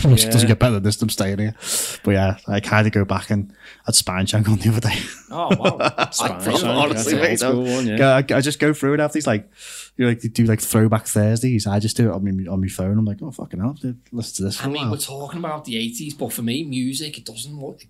Music 0.05 0.25
Yeah. 0.27 0.31
doesn't 0.31 0.47
get 0.47 0.59
better 0.59 0.73
than 0.75 0.83
this. 0.83 1.01
I'm 1.01 1.09
staying 1.09 1.37
here. 1.37 1.55
But 2.03 2.11
yeah, 2.11 2.37
I 2.47 2.59
kind 2.59 2.87
of 2.87 2.93
go 2.93 3.05
back 3.05 3.29
and 3.29 3.53
had 3.85 3.93
Spineshank 3.93 4.47
on 4.49 4.57
the 4.57 4.69
other 4.69 4.81
day. 4.81 4.97
Oh 5.31 5.55
wow! 5.57 6.09
Spine 6.09 6.65
honestly, 6.65 7.13
mate, 7.13 7.39
one, 7.43 7.85
yeah. 7.85 8.15
I, 8.15 8.17
I 8.17 8.41
just 8.41 8.57
go 8.57 8.73
through 8.73 8.93
and 8.93 9.01
have 9.03 9.13
these 9.13 9.27
like, 9.27 9.47
you 9.95 10.03
know, 10.05 10.09
like 10.09 10.21
they 10.21 10.27
do 10.27 10.45
like 10.45 10.59
throwback 10.59 11.05
Thursdays. 11.05 11.67
I 11.67 11.77
just 11.77 11.95
do 11.97 12.09
it 12.09 12.15
on 12.15 12.23
my 12.25 12.51
on 12.51 12.59
my 12.61 12.67
phone. 12.67 12.97
I'm 12.97 13.05
like, 13.05 13.21
oh 13.21 13.29
fucking 13.29 13.59
hell, 13.59 13.77
listen 14.11 14.35
to 14.37 14.43
this. 14.45 14.65
I 14.65 14.67
mean, 14.69 14.81
while. 14.81 14.91
we're 14.93 14.97
talking 14.97 15.37
about 15.37 15.65
the 15.65 15.77
eighties, 15.77 16.15
but 16.15 16.33
for 16.33 16.41
me, 16.41 16.63
music 16.63 17.19
it 17.19 17.25
doesn't 17.25 17.55
look 17.55 17.85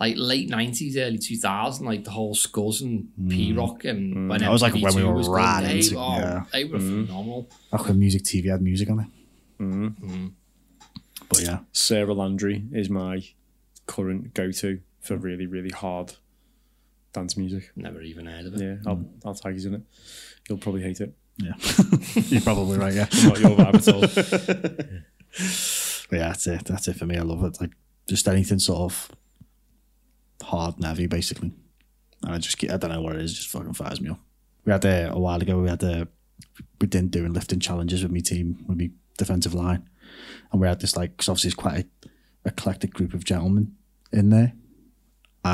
like 0.00 0.14
late 0.16 0.48
nineties, 0.48 0.96
early 0.96 1.18
two 1.18 1.36
thousand, 1.36 1.86
like 1.86 2.04
the 2.04 2.10
whole 2.10 2.34
Scuzz 2.34 2.82
and 2.82 3.08
P 3.28 3.52
mm. 3.52 3.58
Rock 3.58 3.84
and 3.84 4.14
mm. 4.14 4.28
when 4.28 4.40
That 4.40 4.50
was 4.50 4.62
like 4.62 4.74
when 4.74 4.94
we 4.94 5.02
were 5.02 5.12
was 5.12 5.26
good, 5.26 5.34
right 5.34 5.64
they, 5.64 5.76
into- 5.78 5.98
oh, 5.98 6.16
yeah. 6.18 6.44
they 6.52 6.64
were 6.64 6.78
mm. 6.78 7.06
phenomenal. 7.06 7.50
Back 7.72 7.86
when 7.86 7.98
music 7.98 8.22
TV 8.22 8.50
had 8.50 8.62
music 8.62 8.88
on 8.90 9.00
it. 9.00 9.06
Mm-hmm. 9.62 10.26
But 11.28 11.42
yeah, 11.42 11.58
Sara 11.72 12.14
Landry 12.14 12.64
is 12.72 12.88
my 12.88 13.24
current 13.86 14.34
go-to 14.34 14.80
for 15.00 15.16
really, 15.16 15.46
really 15.46 15.70
hard 15.70 16.14
dance 17.12 17.36
music. 17.36 17.72
Never 17.74 18.00
even 18.00 18.26
heard 18.26 18.46
of 18.46 18.54
it. 18.54 18.60
Yeah, 18.60 18.76
I'll, 18.86 19.04
I'll 19.24 19.34
tag 19.34 19.60
you 19.60 19.68
in 19.68 19.74
it. 19.74 19.82
You'll 20.48 20.58
probably 20.58 20.82
hate 20.82 21.00
it. 21.00 21.12
yeah, 21.38 21.52
you're 22.14 22.40
probably 22.40 22.78
right. 22.78 22.94
Yeah. 22.94 23.08
Not 23.24 23.40
your 23.40 23.50
vibe 23.50 23.74
at 23.74 23.88
all. 23.88 24.00
But 26.10 26.18
yeah, 26.18 26.28
that's 26.28 26.46
it. 26.46 26.64
That's 26.66 26.88
it 26.88 26.96
for 26.96 27.06
me. 27.06 27.16
I 27.16 27.22
love 27.22 27.42
it. 27.44 27.60
Like 27.60 27.72
just 28.08 28.28
anything 28.28 28.60
sort 28.60 28.80
of 28.92 29.10
hard 30.42 30.78
navy 30.78 31.06
basically. 31.06 31.52
And 32.24 32.34
I 32.34 32.38
just 32.38 32.58
get, 32.58 32.72
I 32.72 32.76
don't 32.76 32.90
know 32.90 33.02
what 33.02 33.16
it 33.16 33.22
is. 33.22 33.34
Just 33.34 33.48
fucking 33.48 33.74
fires 33.74 34.00
me 34.00 34.10
up. 34.10 34.20
We 34.64 34.72
had 34.72 34.84
uh, 34.84 35.10
a 35.12 35.18
while 35.18 35.40
ago. 35.40 35.58
We 35.60 35.68
had 35.68 35.82
uh, 35.82 36.06
we 36.80 36.86
didn't 36.86 37.10
doing 37.10 37.32
lifting 37.32 37.60
challenges 37.60 38.02
with 38.02 38.12
my 38.12 38.20
team, 38.20 38.64
with 38.68 38.78
my 38.78 38.90
defensive 39.16 39.54
line, 39.54 39.88
and 40.52 40.60
we 40.60 40.68
had 40.68 40.80
this 40.80 40.96
like 40.96 41.12
because 41.12 41.28
obviously 41.28 41.48
it's 41.48 41.54
quite 41.54 41.86
a 42.44 42.48
eclectic 42.48 42.92
group 42.92 43.14
of 43.14 43.24
gentlemen 43.24 43.76
in 44.12 44.30
there. 44.30 44.52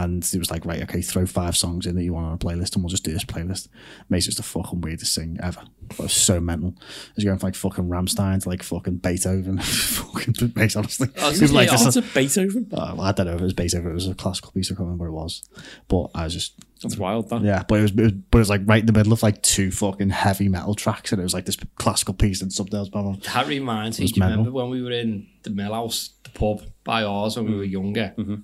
And 0.02 0.24
it 0.24 0.38
was 0.38 0.50
like, 0.50 0.64
right, 0.66 0.82
okay, 0.82 1.02
throw 1.02 1.24
five 1.26 1.56
songs 1.56 1.86
in 1.86 1.94
that 1.94 2.02
you 2.02 2.12
want 2.12 2.26
on 2.26 2.32
a 2.32 2.38
playlist, 2.38 2.74
and 2.74 2.82
we'll 2.82 2.90
just 2.90 3.04
do 3.04 3.12
this 3.12 3.24
playlist. 3.24 3.68
Mace 4.08 4.26
was 4.26 4.36
the 4.36 4.42
fucking 4.42 4.80
weirdest 4.80 5.14
thing 5.14 5.38
ever. 5.42 5.62
It 5.90 5.98
was 5.98 6.12
so 6.12 6.40
mental. 6.40 6.70
It 6.70 7.16
was 7.16 7.24
going 7.24 7.38
from 7.38 7.46
like 7.48 7.54
fucking 7.54 7.88
Rammstein 7.88 8.42
to 8.42 8.48
like 8.48 8.62
fucking 8.62 8.96
Beethoven. 8.96 9.58
fucking 9.62 10.52
Mace, 10.56 10.76
honestly. 10.76 11.08
Oh, 11.18 11.30
it 11.30 11.40
was 11.40 11.52
like 11.52 11.68
yeah, 11.68 11.76
this, 11.76 11.84
What's 11.84 11.96
a 11.96 12.02
Beethoven? 12.02 12.68
uh, 12.72 12.94
well, 12.96 13.02
I 13.02 13.12
don't 13.12 13.26
know 13.26 13.34
if 13.34 13.40
it 13.40 13.44
was 13.44 13.52
Beethoven. 13.52 13.90
It 13.90 13.94
was 13.94 14.08
a 14.08 14.14
classical 14.14 14.52
piece. 14.52 14.70
I 14.70 14.74
can't 14.74 14.80
remember 14.80 15.10
what 15.10 15.20
it 15.20 15.22
was. 15.22 15.42
But 15.88 16.10
I 16.14 16.24
was 16.24 16.34
just 16.34 16.54
That's 16.82 16.96
wild, 16.96 17.28
that. 17.28 17.42
yeah. 17.42 17.62
But 17.68 17.78
it 17.78 17.82
was, 17.82 17.90
it 17.92 18.00
was 18.00 18.12
but 18.12 18.38
it 18.38 18.40
was 18.40 18.50
like 18.50 18.62
right 18.64 18.80
in 18.80 18.86
the 18.86 18.92
middle 18.92 19.12
of 19.12 19.22
like 19.22 19.42
two 19.42 19.70
fucking 19.70 20.10
heavy 20.10 20.48
metal 20.48 20.74
tracks, 20.74 21.12
and 21.12 21.20
it 21.20 21.24
was 21.24 21.34
like 21.34 21.44
this 21.44 21.56
classical 21.76 22.14
piece 22.14 22.40
and 22.42 22.52
something 22.52 22.78
else. 22.78 22.88
Blah, 22.88 23.02
blah. 23.02 23.16
That 23.34 23.46
reminds 23.46 24.00
me. 24.00 24.06
Do 24.06 24.20
you 24.20 24.26
remember 24.26 24.50
when 24.50 24.70
we 24.70 24.82
were 24.82 24.92
in 24.92 25.26
the 25.42 25.50
Mill 25.50 25.74
House, 25.74 26.10
the 26.24 26.30
pub 26.30 26.62
by 26.82 27.04
ours 27.04 27.36
when 27.36 27.46
we 27.50 27.56
were 27.56 27.64
younger? 27.64 28.14
Mm-hmm. 28.16 28.34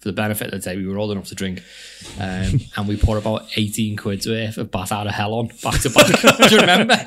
For 0.00 0.08
the 0.08 0.14
benefit 0.14 0.52
of 0.52 0.62
the 0.62 0.70
day, 0.70 0.76
we 0.76 0.86
were 0.86 0.96
old 0.96 1.10
enough 1.12 1.26
to 1.26 1.34
drink, 1.34 1.62
um, 2.18 2.60
and 2.76 2.88
we 2.88 2.96
poured 2.96 3.18
about 3.18 3.46
eighteen 3.56 3.96
quid's 3.98 4.26
worth 4.26 4.56
of 4.56 4.70
Bat 4.70 4.92
Out 4.92 5.06
of 5.06 5.12
Hell 5.12 5.34
on 5.34 5.48
back 5.62 5.80
to 5.82 5.90
back. 5.90 6.06
Do 6.48 6.54
you 6.54 6.60
remember? 6.60 7.06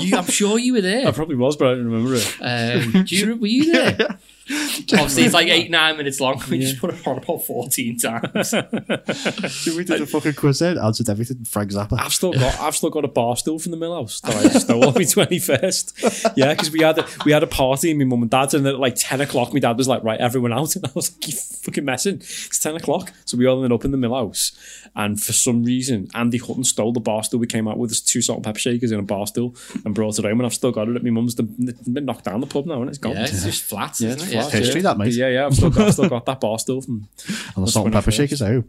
You, 0.00 0.16
I'm 0.16 0.24
sure 0.24 0.58
you 0.58 0.72
were 0.72 0.80
there. 0.80 1.06
I 1.06 1.10
probably 1.10 1.36
was, 1.36 1.56
but 1.56 1.68
I 1.68 1.74
don't 1.74 1.90
remember 1.90 2.14
it. 2.14 2.36
Um, 2.40 3.04
do 3.04 3.14
you, 3.16 3.36
were 3.36 3.46
you 3.46 3.72
there? 3.72 4.18
Obviously, 4.52 5.24
it's 5.24 5.34
like 5.34 5.48
eight, 5.48 5.70
nine 5.70 5.96
minutes 5.96 6.20
long. 6.20 6.42
We 6.50 6.58
just 6.58 6.78
put 6.80 6.92
it 6.94 7.06
on 7.06 7.18
about 7.18 7.44
14 7.44 7.96
times. 7.98 8.52
we 9.76 9.84
did 9.84 10.00
a 10.02 10.06
fucking 10.06 10.34
quiz 10.34 10.58
there, 10.58 10.78
answered 10.78 11.08
everything. 11.08 11.44
Frank 11.44 11.70
Zappa. 11.70 11.98
I've 11.98 12.12
still 12.12 12.32
got 12.32 12.60
I've 12.60 12.76
still 12.76 12.90
got 12.90 13.04
a 13.04 13.08
bar 13.08 13.36
stool 13.36 13.58
from 13.58 13.70
the 13.72 13.78
mill 13.78 13.94
house 13.94 14.20
that 14.20 14.34
I 14.34 14.48
stole 14.58 14.86
on 14.86 14.94
my 14.94 15.04
twenty 15.10 15.38
first. 15.38 15.98
Yeah, 16.36 16.52
because 16.52 16.70
we 16.70 16.82
had 16.82 16.98
a, 16.98 17.06
we 17.24 17.32
had 17.32 17.42
a 17.42 17.46
party 17.46 17.90
and 17.90 17.98
my 17.98 18.04
mum 18.04 18.22
and 18.22 18.30
dad's 18.30 18.54
and 18.54 18.66
at 18.66 18.78
like 18.78 18.94
ten 18.96 19.20
o'clock 19.20 19.52
my 19.52 19.60
dad 19.60 19.76
was 19.76 19.88
like, 19.88 20.02
right, 20.02 20.20
everyone 20.20 20.52
out 20.52 20.74
and 20.76 20.86
I 20.86 20.90
was 20.94 21.12
like, 21.12 21.28
You 21.28 21.34
fucking 21.34 21.84
messing. 21.84 22.16
It's 22.16 22.58
ten 22.58 22.76
o'clock. 22.76 23.12
So 23.24 23.36
we 23.36 23.46
all 23.46 23.56
ended 23.56 23.72
up 23.72 23.84
in 23.84 23.90
the 23.90 23.96
mill 23.98 24.14
house. 24.14 24.52
And 24.94 25.20
for 25.22 25.32
some 25.32 25.64
reason, 25.64 26.08
Andy 26.14 26.38
Hutton 26.38 26.64
stole 26.64 26.92
the 26.92 27.00
bar 27.00 27.22
stool 27.24 27.40
we 27.40 27.46
came 27.46 27.66
out 27.66 27.78
with 27.78 27.90
us 27.90 28.00
two 28.00 28.20
salt 28.20 28.38
and 28.38 28.44
pepper 28.44 28.58
shakers 28.58 28.92
in 28.92 28.98
a 28.98 29.02
bar 29.02 29.26
stool 29.26 29.54
and 29.84 29.94
brought 29.94 30.18
it 30.18 30.24
home 30.24 30.38
and 30.38 30.46
I've 30.46 30.52
still 30.54 30.70
got 30.70 30.88
it 30.88 30.96
at 30.96 31.02
my 31.02 31.10
mum's 31.10 31.34
the, 31.34 31.48
it's 31.60 31.88
been 31.88 32.04
knocked 32.04 32.24
down 32.24 32.40
the 32.40 32.46
pub 32.46 32.66
now 32.66 32.80
and 32.82 32.88
it's 32.90 32.98
gone. 32.98 33.12
Yeah, 33.12 33.24
it's 33.24 33.44
just 33.44 33.64
flat, 33.64 33.98
Yeah, 34.00 34.10
it's 34.12 34.24
it? 34.24 34.32
Yeah. 34.32 34.41
Flat, 34.50 34.58
History, 34.58 34.80
yeah. 34.80 34.82
that, 34.82 34.98
mate. 34.98 35.14
Yeah, 35.14 35.28
yeah, 35.28 35.46
I've 35.46 35.54
still 35.54 35.70
got, 35.70 35.86
I've 35.88 35.92
still 35.92 36.08
got 36.08 36.26
that 36.26 36.40
bar 36.40 36.58
stool 36.58 36.82
from 36.82 37.08
and 37.56 37.66
the 37.66 37.70
salt 37.70 37.86
and 37.86 37.94
pepper 37.94 38.10
shakers. 38.10 38.42
Oh, 38.42 38.64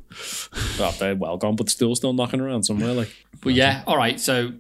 well, 0.79 0.91
they're 0.99 1.15
well 1.15 1.37
gone, 1.37 1.55
but 1.55 1.69
still 1.69 1.95
still 1.95 2.13
knocking 2.13 2.39
around 2.39 2.63
somewhere. 2.63 2.93
Like 2.93 3.13
But 3.41 3.53
yeah, 3.53 3.83
all 3.87 3.97
right. 3.97 4.19
So, 4.19 4.53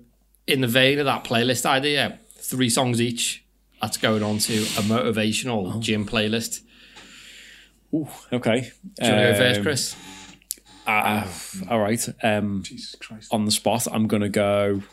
in 0.47 0.61
the 0.61 0.67
vein 0.67 0.99
of 0.99 1.05
that 1.05 1.23
playlist 1.23 1.65
idea, 1.65 2.19
three 2.37 2.69
songs 2.69 3.01
each. 3.01 3.43
That's 3.81 3.97
going 3.97 4.23
on 4.23 4.37
to 4.37 4.53
a 4.53 4.81
motivational 4.83 5.79
gym 5.81 6.05
playlist. 6.05 6.61
Ooh, 7.93 8.07
okay. 8.31 8.71
Do 8.99 9.05
you 9.05 9.11
want 9.11 9.21
to 9.23 9.31
go 9.31 9.37
first, 9.37 9.57
Um, 9.57 9.63
Chris? 9.63 9.95
Uh, 10.87 11.27
all 11.69 11.79
right. 11.79 12.09
Um, 12.23 12.63
Jesus 12.63 12.95
Christ. 12.95 13.33
on 13.33 13.45
the 13.45 13.51
spot, 13.51 13.87
I'm 13.91 14.07
gonna 14.07 14.29
go. 14.29 14.83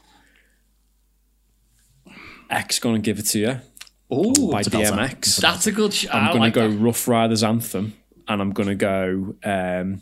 X 2.51 2.79
gonna 2.81 2.99
give 2.99 3.19
it 3.21 3.27
to 3.27 3.39
you 3.39 3.61
Oh, 4.11 4.51
by 4.51 4.61
a. 4.61 4.65
DMX. 4.65 5.37
that's 5.37 5.67
a 5.67 5.73
good. 5.73 5.93
Sh- 5.95 6.07
I'm 6.13 6.29
I 6.31 6.33
gonna 6.33 6.51
go 6.51 6.69
that. 6.71 6.77
Ruff 6.79 7.07
Ryders 7.07 7.43
anthem, 7.45 7.95
and 8.29 8.41
I'm 8.43 8.51
gonna 8.53 8.75
go 8.75 9.35
um, 9.45 10.01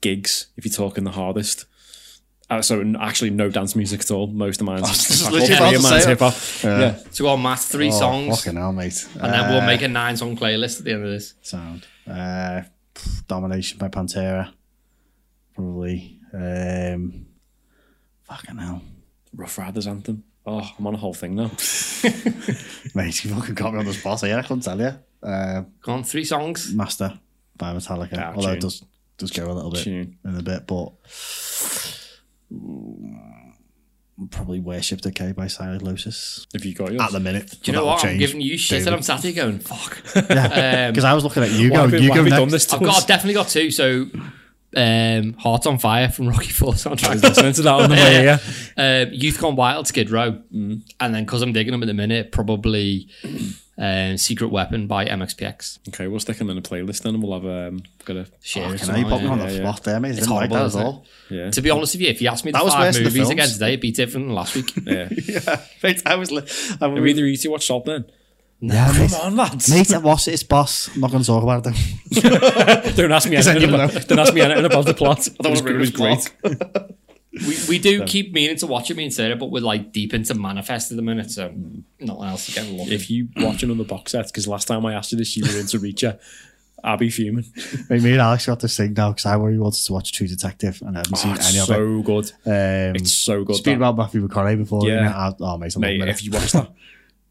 gigs. 0.00 0.46
If 0.56 0.64
you're 0.64 0.74
talking 0.74 1.04
the 1.04 1.12
hardest, 1.12 1.66
Uh, 2.50 2.60
so 2.62 2.82
actually, 3.00 3.30
no 3.30 3.48
dance 3.50 3.74
music 3.76 4.00
at 4.00 4.10
all. 4.10 4.26
Most 4.26 4.60
of 4.60 4.66
mine's 4.66 4.88
just 5.08 5.24
all 5.26 5.32
literally 5.32 5.46
three 5.56 5.56
about 5.56 5.72
to 5.76 5.82
mine's 5.90 6.02
say 6.04 6.10
hip 6.10 6.18
hop. 6.18 6.34
Yeah. 6.64 6.78
Yeah. 6.80 6.98
So 7.10 7.26
on 7.28 7.42
Matt, 7.42 7.58
three 7.60 7.88
Oh, 7.88 7.98
songs, 7.98 8.42
Fucking 8.44 8.58
hell, 8.58 8.72
mate. 8.72 9.08
and 9.14 9.32
then 9.32 9.48
we'll 9.50 9.62
Uh, 9.62 9.66
make 9.66 9.82
a 9.82 9.88
nine 9.88 10.16
song 10.16 10.36
playlist 10.36 10.78
at 10.80 10.84
the 10.84 10.92
end 10.92 11.04
of 11.04 11.10
this. 11.10 11.34
sound. 11.42 11.86
Uh, 12.06 12.62
Domination 13.28 13.78
by 13.78 13.88
Pantera. 13.88 14.52
Probably. 15.54 16.18
Um, 16.32 17.26
fucking 18.24 18.56
hell. 18.58 18.82
Ruff 19.34 19.56
Ryders 19.58 19.86
anthem. 19.86 20.24
Oh, 20.46 20.70
I'm 20.78 20.86
on 20.86 20.94
a 20.94 20.98
whole 20.98 21.14
thing 21.14 21.34
now. 21.36 21.50
Mate, 22.94 23.24
you 23.24 23.30
fucking 23.34 23.54
got 23.54 23.72
me 23.72 23.78
on 23.78 23.86
the 23.86 23.94
spot 23.94 24.20
here. 24.20 24.36
I 24.36 24.42
couldn't 24.42 24.60
tell 24.60 24.78
you. 24.78 24.92
Uh, 25.22 25.62
Go 25.82 25.92
on, 25.92 26.04
three 26.04 26.24
songs. 26.24 26.74
Master 26.74 27.18
by 27.56 27.72
Metallica. 27.72 28.18
Ah, 28.18 28.32
Although 28.36 28.48
tune. 28.48 28.56
it 28.56 28.60
does, 28.60 28.84
does 29.16 29.30
go 29.30 29.50
a 29.50 29.52
little 29.52 29.70
bit 29.70 29.84
Tune. 29.84 30.18
in 30.24 30.36
a 30.36 30.42
bit, 30.42 30.66
but. 30.66 30.92
Probably 34.30 34.60
Worship 34.60 35.00
Decay 35.00 35.32
by 35.32 35.48
Silent 35.48 35.82
Lotus. 35.82 36.46
If 36.54 36.64
you 36.64 36.72
got 36.72 36.92
yours. 36.92 37.02
At 37.02 37.10
the 37.12 37.18
minute. 37.20 37.50
Do 37.62 37.72
you 37.72 37.76
know 37.76 37.84
what? 37.86 38.04
I'm 38.04 38.16
giving 38.16 38.40
you 38.40 38.56
shit, 38.56 38.86
and 38.86 38.94
I'm 38.94 39.02
sat 39.02 39.22
here 39.24 39.32
going, 39.32 39.58
"Fuck." 39.58 40.00
Yeah. 40.14 40.84
Um, 40.86 40.92
Because 40.92 41.02
I 41.04 41.14
was 41.14 41.24
looking 41.24 41.42
at 41.42 41.50
you 41.50 41.70
Why 41.70 41.76
go, 41.76 41.82
have 41.82 41.92
we, 41.92 41.98
you 42.00 42.10
why 42.10 42.14
go 42.16 42.22
have 42.22 42.24
we 42.24 42.30
next. 42.30 42.40
done 42.40 42.48
this 42.50 42.66
to 42.66 42.76
I've 42.76 42.82
got. 42.82 42.96
I've 43.02 43.06
definitely 43.08 43.34
got 43.34 43.48
two. 43.48 43.72
So, 43.72 44.06
um, 44.76 45.32
Heart 45.34 45.66
on 45.66 45.78
Fire 45.78 46.08
from 46.08 46.28
Rocky 46.28 46.50
Four 46.50 46.68
I 46.68 46.70
was 46.72 46.84
soundtrack. 46.84 47.22
listening 47.22 47.52
to 47.54 47.62
that 47.62 47.74
on 47.74 47.90
the 47.90 47.96
way 47.96 48.24
yeah. 48.24 48.38
uh, 48.76 49.06
Youth 49.12 49.40
Gone 49.40 49.56
Wild, 49.56 49.86
Skid 49.86 50.10
Row, 50.10 50.40
and 50.52 50.82
then 51.00 51.24
because 51.24 51.42
I'm 51.42 51.52
digging 51.52 51.72
them 51.72 51.82
at 51.82 51.86
the 51.86 51.94
minute, 51.94 52.32
probably 52.32 53.08
um, 53.78 54.16
Secret 54.16 54.48
Weapon 54.48 54.86
by 54.86 55.04
MXPX. 55.06 55.78
Okay, 55.88 56.06
we'll 56.06 56.20
stick 56.20 56.36
them 56.38 56.50
in 56.50 56.58
a 56.58 56.62
playlist 56.62 57.02
then, 57.02 57.14
and 57.14 57.22
we'll 57.22 57.40
have 57.40 57.44
um, 57.72 57.82
got 58.04 58.16
a 58.16 58.26
Share 58.42 58.72
it 58.74 58.80
Fucking 58.80 58.94
hell, 58.94 58.98
you 58.98 59.04
put 59.06 59.22
me 59.22 59.28
on 59.28 59.38
yeah, 59.38 59.46
the 59.46 59.52
yeah. 59.54 59.58
spot 59.72 59.84
there, 59.84 60.00
mate. 60.00 60.08
I 60.08 60.10
It's 60.12 60.20
didn't 60.20 60.34
like 60.34 60.50
horrible, 60.50 60.56
that 60.56 60.62
at 60.62 60.66
isn't 60.66 60.80
it? 60.80 60.84
all. 60.84 61.06
yeah. 61.30 61.50
To 61.50 61.60
be 61.62 61.70
honest 61.70 61.94
with 61.94 62.02
you, 62.02 62.08
if 62.08 62.22
you 62.22 62.28
asked 62.28 62.44
me 62.44 62.52
the 62.52 62.58
That 62.58 62.64
was 62.64 62.74
five 62.74 62.82
worse 62.86 62.94
than 62.96 63.04
the 63.04 63.10
movies 63.10 63.30
again 63.30 63.48
today, 63.48 63.68
it'd 63.68 63.80
be 63.80 63.92
different 63.92 64.26
than 64.26 64.34
last 64.34 64.54
week. 64.54 64.72
yeah. 64.86 65.08
Yeah, 65.10 65.60
I 66.06 66.14
was. 66.16 66.30
Li- 66.30 66.42
I 66.80 66.86
was 66.86 67.00
Are 67.00 67.06
either 67.06 67.26
you 67.26 67.36
two 67.36 67.50
watch 67.50 67.66
Salt 67.66 67.84
then? 67.84 68.04
Yeah, 68.60 68.86
Come 68.88 68.98
mate. 68.98 69.14
on, 69.20 69.36
lads. 69.36 69.68
Mate, 69.70 70.02
what's 70.02 70.28
it? 70.28 70.34
It's 70.34 70.42
boss. 70.42 70.88
I'm 70.94 71.00
not 71.00 71.10
going 71.10 71.22
to 71.22 71.26
talk 71.26 71.42
about 71.42 71.66
it. 71.66 72.96
Don't 72.96 73.12
ask 73.12 73.28
me 73.28 73.36
anything 73.36 73.68
about, 73.74 73.92
don't 74.08 74.18
ask 74.18 74.32
me 74.32 74.40
anything 74.40 74.64
about 74.64 74.86
the 74.86 74.94
plot. 74.94 75.26
It 75.44 75.50
was, 75.50 75.60
it 75.60 75.76
was 75.76 75.90
great. 75.90 76.32
we, 77.46 77.56
we 77.68 77.78
do 77.78 78.04
keep 78.04 78.32
meaning 78.32 78.56
to 78.58 78.66
watch 78.66 78.90
it, 78.90 78.96
me 78.96 79.04
and 79.04 79.12
Sarah, 79.12 79.34
but 79.36 79.50
we're 79.50 79.60
like 79.62 79.92
deep 79.92 80.14
into 80.14 80.34
Manifest 80.34 80.90
at 80.92 80.96
the 80.96 81.02
minute, 81.02 81.30
so 81.32 81.52
nothing 82.00 82.24
else 82.24 82.46
to 82.46 82.52
get 82.52 82.68
along. 82.68 82.88
If 82.92 83.10
you 83.10 83.28
watch 83.36 83.62
another 83.64 83.84
box 83.84 84.12
set, 84.12 84.26
because 84.26 84.46
last 84.46 84.68
time 84.68 84.86
I 84.86 84.94
asked 84.94 85.10
you 85.12 85.18
this, 85.18 85.36
you 85.36 85.44
were 85.44 85.58
into 85.58 85.78
Reacher, 85.80 86.18
I'll 86.84 86.96
be 86.96 87.10
fuming. 87.10 87.44
Mate, 87.90 88.02
me 88.02 88.12
and 88.12 88.20
Alex 88.20 88.46
got 88.46 88.60
this 88.60 88.76
thing 88.76 88.92
now 88.94 89.10
because 89.10 89.26
I 89.26 89.34
really 89.34 89.58
wanted 89.58 89.82
to 89.84 89.92
watch 89.92 90.12
True 90.12 90.28
Detective 90.28 90.80
and 90.86 90.96
I 90.96 91.00
haven't 91.00 91.14
Oh, 91.14 91.16
seen 91.16 91.32
it's 91.34 91.48
any 91.50 91.58
of 91.58 91.64
so 91.66 92.02
good. 92.02 92.26
Um, 92.46 92.94
It's 92.96 93.12
so 93.12 93.42
good. 93.42 93.56
Speaking 93.56 93.80
that. 93.80 93.88
about 93.88 93.96
Matthew 93.96 94.26
McConaughey 94.28 94.58
before, 94.58 94.86
Yeah. 94.86 95.00
yeah. 95.02 95.32
oh, 95.40 95.58
mate, 95.58 95.74
I'm 95.74 95.80
Mate, 95.80 95.98
loving 95.98 96.12
if 96.14 96.22
you 96.24 96.30
watch 96.30 96.52
that, 96.52 96.70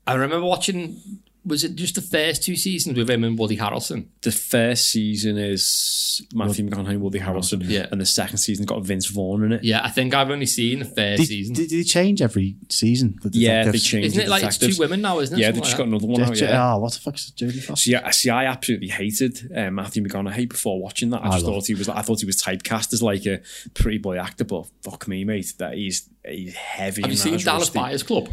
I 0.05 0.13
remember 0.15 0.45
watching, 0.45 0.99
was 1.45 1.63
it 1.63 1.75
just 1.75 1.95
the 1.95 2.01
first 2.01 2.43
two 2.43 2.55
seasons 2.55 2.97
with 2.97 3.09
him 3.09 3.23
and 3.23 3.37
Woody 3.37 3.57
Harrelson? 3.57 4.05
the 4.21 4.31
first 4.31 4.89
season 4.89 5.37
is 5.37 6.21
Matthew 6.33 6.69
McConaughey, 6.69 6.97
Woody 6.97 7.19
Harrelson, 7.19 7.61
Yeah. 7.67 7.87
and 7.91 7.99
the 7.99 8.05
second 8.05 8.37
season 8.37 8.65
got 8.65 8.81
Vince 8.83 9.07
Vaughn 9.07 9.43
in 9.43 9.51
it. 9.53 9.63
Yeah, 9.63 9.81
I 9.83 9.89
think 9.89 10.13
I've 10.13 10.29
only 10.29 10.45
seen 10.45 10.79
the 10.79 10.85
first 10.85 11.21
Did, 11.21 11.27
season. 11.27 11.53
did, 11.55 11.69
did 11.69 11.79
they 11.79 11.83
change 11.83 12.21
every 12.21 12.55
season? 12.69 13.17
The 13.21 13.29
Yeah, 13.37 13.49
they 13.49 13.57
detectives? 13.71 13.83
changed 13.85 14.05
Isn't 14.07 14.21
it 14.21 14.25
the 14.25 14.29
like 14.31 14.43
it's 14.43 14.57
detectives. 14.57 14.77
two 14.77 14.81
women 14.83 15.01
now, 15.01 15.19
isn't 15.19 15.37
it? 15.37 15.41
Yeah, 15.41 15.51
they 15.51 15.55
Something 15.57 15.63
just 15.63 15.73
like 15.73 15.77
got 15.79 15.87
another 15.87 16.07
one 16.07 16.21
out. 16.21 16.39
Yeah. 16.41 16.73
Oh, 16.73 16.77
what 16.79 16.93
the 16.93 16.99
fuck 16.99 17.15
is 17.15 17.31
Jodie 17.35 17.63
Foster? 17.63 17.75
See, 17.89 17.95
I, 17.95 18.11
see, 18.11 18.29
I 18.29 18.45
absolutely 18.45 18.87
hated 18.89 19.51
uh, 19.55 19.71
Matthew 19.71 20.03
McConaughey 20.03 20.47
before 20.49 20.79
watching 20.81 21.09
that. 21.11 21.21
I 21.23 21.27
I 21.27 21.31
just 21.31 21.45
love- 21.45 21.55
thought 21.55 21.67
he 21.67 21.75
was, 21.75 21.87
Like, 21.89 21.97
I 21.97 22.01
thought 22.03 22.19
he 22.21 22.25
was 22.25 22.41
typecast 22.41 22.93
as 22.93 23.01
like 23.03 23.25
a 23.25 23.39
pretty 23.73 23.97
boy 23.97 24.17
actor, 24.17 24.43
but 24.45 24.65
fuck 24.83 25.07
me, 25.09 25.23
mate, 25.25 25.53
that 25.59 25.73
he's 25.75 26.09
he's 26.25 26.53
heavy. 26.55 27.01
Have 27.01 27.11
you 27.11 27.17
seen 27.17 27.37
Dallas 27.39 27.63
Rusty. 27.67 27.79
Buyers 27.79 28.03
Club? 28.03 28.29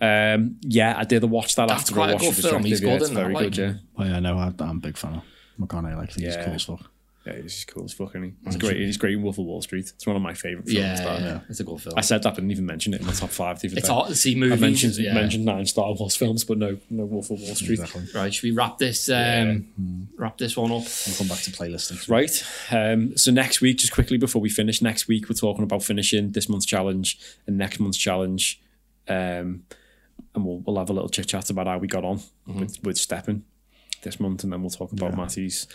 Um, 0.00 0.56
yeah, 0.62 0.94
I 0.96 1.04
did 1.04 1.22
watch 1.24 1.54
that 1.56 1.68
That's 1.68 1.82
after 1.82 1.94
quite 1.94 2.08
I 2.08 2.12
a 2.12 2.14
watched 2.14 2.24
good 2.26 2.34
film. 2.36 2.62
detective. 2.62 2.64
He's 2.70 2.80
yeah, 2.80 2.88
good 2.90 3.00
it's 3.02 3.08
in 3.08 3.14
that, 3.14 3.20
very 3.22 3.34
like- 3.34 3.44
good. 3.44 3.56
Yeah, 3.56 3.72
Oh, 3.98 4.04
yeah, 4.04 4.18
no, 4.20 4.38
I, 4.38 4.52
I'm 4.60 4.76
a 4.78 4.80
big 4.80 4.96
fan 4.96 5.14
of 5.14 5.22
McConaughey. 5.60 5.96
Like, 5.96 6.12
he's 6.12 6.24
Yeah. 6.24 6.44
cool 6.44 6.54
as 6.54 6.62
fuck. 6.62 6.90
Yeah, 7.26 7.34
he's 7.42 7.66
cool 7.66 7.84
as 7.84 7.92
fuck. 7.92 8.10
Isn't 8.10 8.22
he? 8.22 8.32
He's 8.44 8.56
great. 8.56 8.76
He's 8.78 8.96
great 8.96 9.12
in 9.14 9.22
Wolf 9.22 9.38
of 9.38 9.44
Wall 9.44 9.60
Street. 9.60 9.92
It's 9.94 10.06
one 10.06 10.16
of 10.16 10.22
my 10.22 10.32
favorite 10.32 10.64
films. 10.66 10.78
Yeah, 10.78 10.94
that. 10.94 11.20
yeah, 11.20 11.40
it's 11.50 11.60
a 11.60 11.64
good 11.64 11.80
film. 11.80 11.94
I 11.96 12.00
said 12.00 12.22
that, 12.22 12.30
but 12.30 12.36
didn't 12.36 12.52
even 12.52 12.64
mention 12.64 12.94
it 12.94 13.00
in 13.00 13.06
my 13.06 13.12
top 13.12 13.28
five. 13.28 13.60
The 13.60 13.68
other 13.68 13.76
It's 13.78 13.88
day. 13.88 13.92
hard 13.94 14.08
to 14.08 14.14
see 14.14 14.32
I 14.34 14.38
movies. 14.38 14.60
mentioned 14.60 14.96
yeah. 14.96 15.12
mentioned 15.12 15.44
nine 15.44 15.66
Star 15.66 15.92
Wars 15.92 16.16
films, 16.16 16.44
but 16.44 16.56
no, 16.56 16.78
no 16.88 17.04
Wolf 17.04 17.30
of 17.30 17.40
Wall 17.40 17.54
Street. 17.54 17.78
Exactly. 17.80 18.04
Right, 18.14 18.32
should 18.32 18.44
we 18.44 18.52
wrap 18.52 18.78
this? 18.78 19.08
Um, 19.10 20.08
Wrap 20.16 20.38
this 20.38 20.56
one 20.56 20.70
up. 20.72 20.84
We'll 21.06 21.16
come 21.16 21.28
back 21.28 21.40
to 21.40 21.50
playlisting. 21.50 22.08
Right. 22.08 22.44
Um, 22.70 23.16
so 23.16 23.30
next 23.30 23.60
week, 23.60 23.76
just 23.78 23.92
quickly 23.92 24.16
before 24.16 24.40
we 24.40 24.48
finish, 24.48 24.80
next 24.80 25.06
week 25.06 25.28
we're 25.28 25.34
talking 25.34 25.62
about 25.62 25.82
finishing 25.82 26.32
this 26.32 26.48
month's 26.48 26.66
challenge 26.66 27.18
and 27.46 27.58
next 27.58 27.80
month's 27.80 27.98
challenge, 27.98 28.60
um, 29.08 29.64
and 30.34 30.44
we'll 30.44 30.58
we'll 30.64 30.78
have 30.78 30.88
a 30.90 30.92
little 30.94 31.08
chit 31.10 31.26
chat 31.28 31.50
about 31.50 31.66
how 31.66 31.76
we 31.78 31.86
got 31.86 32.04
on 32.04 32.20
with 32.46 32.82
with 32.82 32.96
stepping 32.96 33.44
this 34.02 34.18
month, 34.18 34.42
and 34.44 34.52
then 34.52 34.62
we'll 34.62 34.70
talk 34.70 34.92
about 34.92 35.14
Matty's 35.16 35.66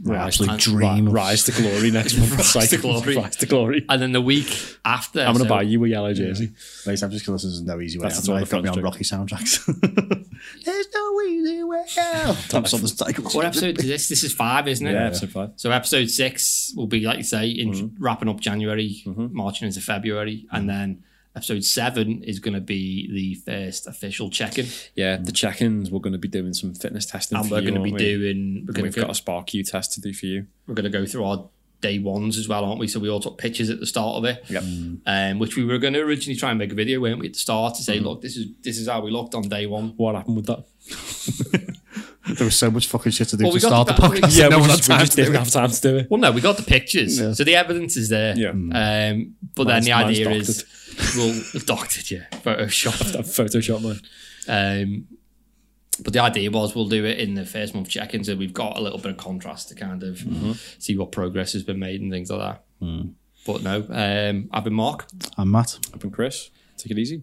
My 0.00 0.14
rise, 0.14 0.40
absolute 0.40 0.60
dream 0.60 1.06
ri- 1.06 1.12
rise 1.12 1.44
to 1.44 1.52
glory 1.52 1.90
next 1.98 2.16
month. 2.16 2.30
Rise 2.38 2.54
Like, 2.54 2.70
to 2.70 2.76
glory. 2.78 3.16
rise 3.16 3.36
to 3.36 3.46
glory. 3.46 3.84
And 3.88 4.00
then 4.00 4.12
the 4.12 4.20
week 4.20 4.76
after, 4.84 5.20
I'm 5.20 5.32
gonna 5.32 5.40
so- 5.44 5.48
buy 5.48 5.62
you 5.62 5.84
a 5.84 5.88
yellow 5.88 6.14
jersey. 6.14 6.52
Mate, 6.86 7.02
I'm 7.02 7.10
just 7.10 7.26
going 7.26 7.36
to 7.38 7.44
listen 7.46 7.66
to 7.66 7.72
No 7.74 7.80
Easy 7.80 7.98
Way 7.98 8.04
That's 8.08 8.28
why 8.28 8.38
the 8.40 8.46
Tour 8.46 8.62
de 8.62 8.66
They've 8.66 8.74
got 8.74 8.76
me 8.76 8.82
on. 8.82 8.84
Rocky 8.84 9.04
soundtracks. 9.04 9.64
There's 10.64 10.86
no 10.94 11.20
easy 11.22 11.62
way 11.64 11.84
out. 11.98 12.36
That's 12.50 12.74
on 12.74 12.80
the 12.82 12.88
cycle. 12.88 13.24
What 13.30 13.44
episode 13.46 13.78
is 13.80 13.86
this? 13.86 14.08
This 14.08 14.22
is 14.22 14.32
five, 14.32 14.68
isn't 14.68 14.86
it? 14.86 14.92
Yeah, 14.92 15.06
episode 15.06 15.30
five. 15.30 15.50
So 15.56 15.70
episode 15.72 16.10
six 16.10 16.72
will 16.76 16.86
be 16.86 17.00
like 17.00 17.18
you 17.18 17.24
say, 17.24 17.48
in 17.48 17.72
Mm-hmm. 17.72 18.02
wrapping 18.02 18.28
up 18.28 18.40
January, 18.40 19.02
marching 19.06 19.66
into 19.66 19.80
February, 19.80 20.44
Mm-hmm. 20.46 20.56
and 20.56 20.70
then 20.70 21.04
episode 21.38 21.64
seven 21.64 22.22
is 22.24 22.40
going 22.40 22.54
to 22.54 22.60
be 22.60 23.08
the 23.12 23.34
first 23.50 23.86
official 23.86 24.28
check-in, 24.28 24.66
Yeah, 24.96 25.16
the 25.16 25.32
check-ins. 25.32 25.90
We're 25.90 26.00
going 26.00 26.12
to 26.12 26.18
be 26.18 26.28
doing 26.28 26.52
some 26.52 26.74
fitness 26.74 27.06
testing. 27.06 27.38
and 27.38 27.46
for 27.48 27.54
we're 27.54 27.60
you, 27.62 27.70
going 27.70 27.80
to 27.80 27.84
be 27.84 27.92
we? 27.92 27.98
doing. 27.98 28.64
We're 28.66 28.72
going 28.72 28.84
We've 28.84 28.94
to 28.94 29.00
got 29.02 29.10
a 29.10 29.14
Spark 29.14 29.46
Q 29.46 29.62
test 29.62 29.92
to 29.94 30.00
do 30.00 30.12
for 30.12 30.26
you. 30.26 30.46
we're 30.66 30.74
going 30.74 30.90
to 30.90 30.98
go 30.98 31.06
through 31.06 31.24
our 31.24 31.48
day 31.80 32.00
ones 32.00 32.36
as 32.38 32.48
well, 32.48 32.64
aren't 32.64 32.80
we? 32.80 32.88
So 32.88 32.98
we 32.98 33.08
all 33.08 33.20
took 33.20 33.38
pictures 33.38 33.70
at 33.70 33.78
the 33.78 33.86
start 33.86 34.16
of 34.16 34.24
it, 34.24 34.42
Yep. 34.50 34.62
um, 35.06 35.38
which 35.38 35.56
we 35.56 35.64
were 35.64 35.78
going 35.78 35.94
to 35.94 36.00
originally 36.00 36.36
try 36.36 36.50
and 36.50 36.58
make 36.58 36.72
a 36.72 36.74
video, 36.74 36.98
weren't 36.98 37.20
we, 37.20 37.26
at 37.28 37.34
the 37.34 37.38
start 37.38 37.76
to 37.76 37.82
say, 37.84 37.96
Mm-hmm. 37.98 38.06
look, 38.06 38.20
this 38.22 38.36
is 38.36 38.46
this 38.62 38.78
is 38.78 38.88
how 38.88 39.00
we 39.00 39.12
looked 39.12 39.34
on 39.36 39.42
day 39.42 39.66
one. 39.66 39.90
What 39.96 40.16
happened 40.16 40.36
with 40.36 40.46
that? 40.46 40.64
There 42.36 42.44
was 42.44 42.58
so 42.58 42.70
much 42.70 42.88
fucking 42.88 43.12
shit 43.12 43.28
to 43.28 43.38
do 43.38 43.44
Well, 43.44 43.54
to 43.54 43.60
start 43.60 43.86
the 43.88 43.94
the- 43.94 44.02
podcast. 44.02 44.36
Yeah, 44.38 44.48
no 44.52 44.58
we 44.58 44.64
just, 44.66 44.86
had 44.86 44.96
we 44.96 45.00
just 45.00 45.12
to 45.12 45.16
do 45.16 45.22
didn't 45.24 45.38
have 45.38 45.50
time 45.50 45.70
to 45.70 45.80
do 45.80 45.96
it. 45.96 46.10
Well, 46.10 46.20
no, 46.20 46.30
we 46.30 46.42
got 46.42 46.58
the 46.58 46.62
pictures, 46.62 47.18
Yeah. 47.18 47.32
so 47.32 47.42
the 47.42 47.56
evidence 47.56 47.96
is 47.96 48.10
there. 48.10 48.36
Yeah. 48.36 48.50
Um, 48.50 49.34
but 49.54 49.66
Mine's- 49.66 49.66
then 49.66 49.82
the 49.84 49.92
idea 49.92 50.30
is 50.32 50.66
we'll 51.16 51.42
doctored, 51.64 52.10
yeah, 52.10 52.24
Photoshop. 52.32 53.12
That 53.12 53.24
Photoshop 53.24 53.82
man. 53.82 54.00
Um, 54.48 55.06
but 56.02 56.12
the 56.12 56.20
idea 56.20 56.50
was 56.50 56.74
we'll 56.76 56.88
do 56.88 57.04
it 57.04 57.18
in 57.18 57.34
the 57.34 57.44
first 57.44 57.74
month 57.74 57.88
check-in, 57.88 58.22
so 58.24 58.36
we've 58.36 58.54
got 58.54 58.76
a 58.78 58.80
little 58.80 58.98
bit 58.98 59.10
of 59.12 59.16
contrast 59.16 59.68
to 59.70 59.74
kind 59.74 60.02
of 60.02 60.18
Mm-hmm. 60.18 60.52
see 60.78 60.96
what 60.96 61.10
progress 61.12 61.52
has 61.54 61.62
been 61.64 61.78
made 61.78 62.00
and 62.00 62.10
things 62.12 62.30
like 62.30 62.40
that. 62.40 62.64
Mm. 62.80 63.12
But 63.46 63.62
no, 63.62 63.84
um, 63.90 64.48
I've 64.52 64.64
been 64.64 64.74
Marc. 64.74 65.06
I'm 65.36 65.50
Matt. 65.50 65.78
I've 65.92 66.00
been 66.00 66.10
Chris, 66.10 66.50
take 66.76 66.92
it 66.92 66.98
easy. 66.98 67.22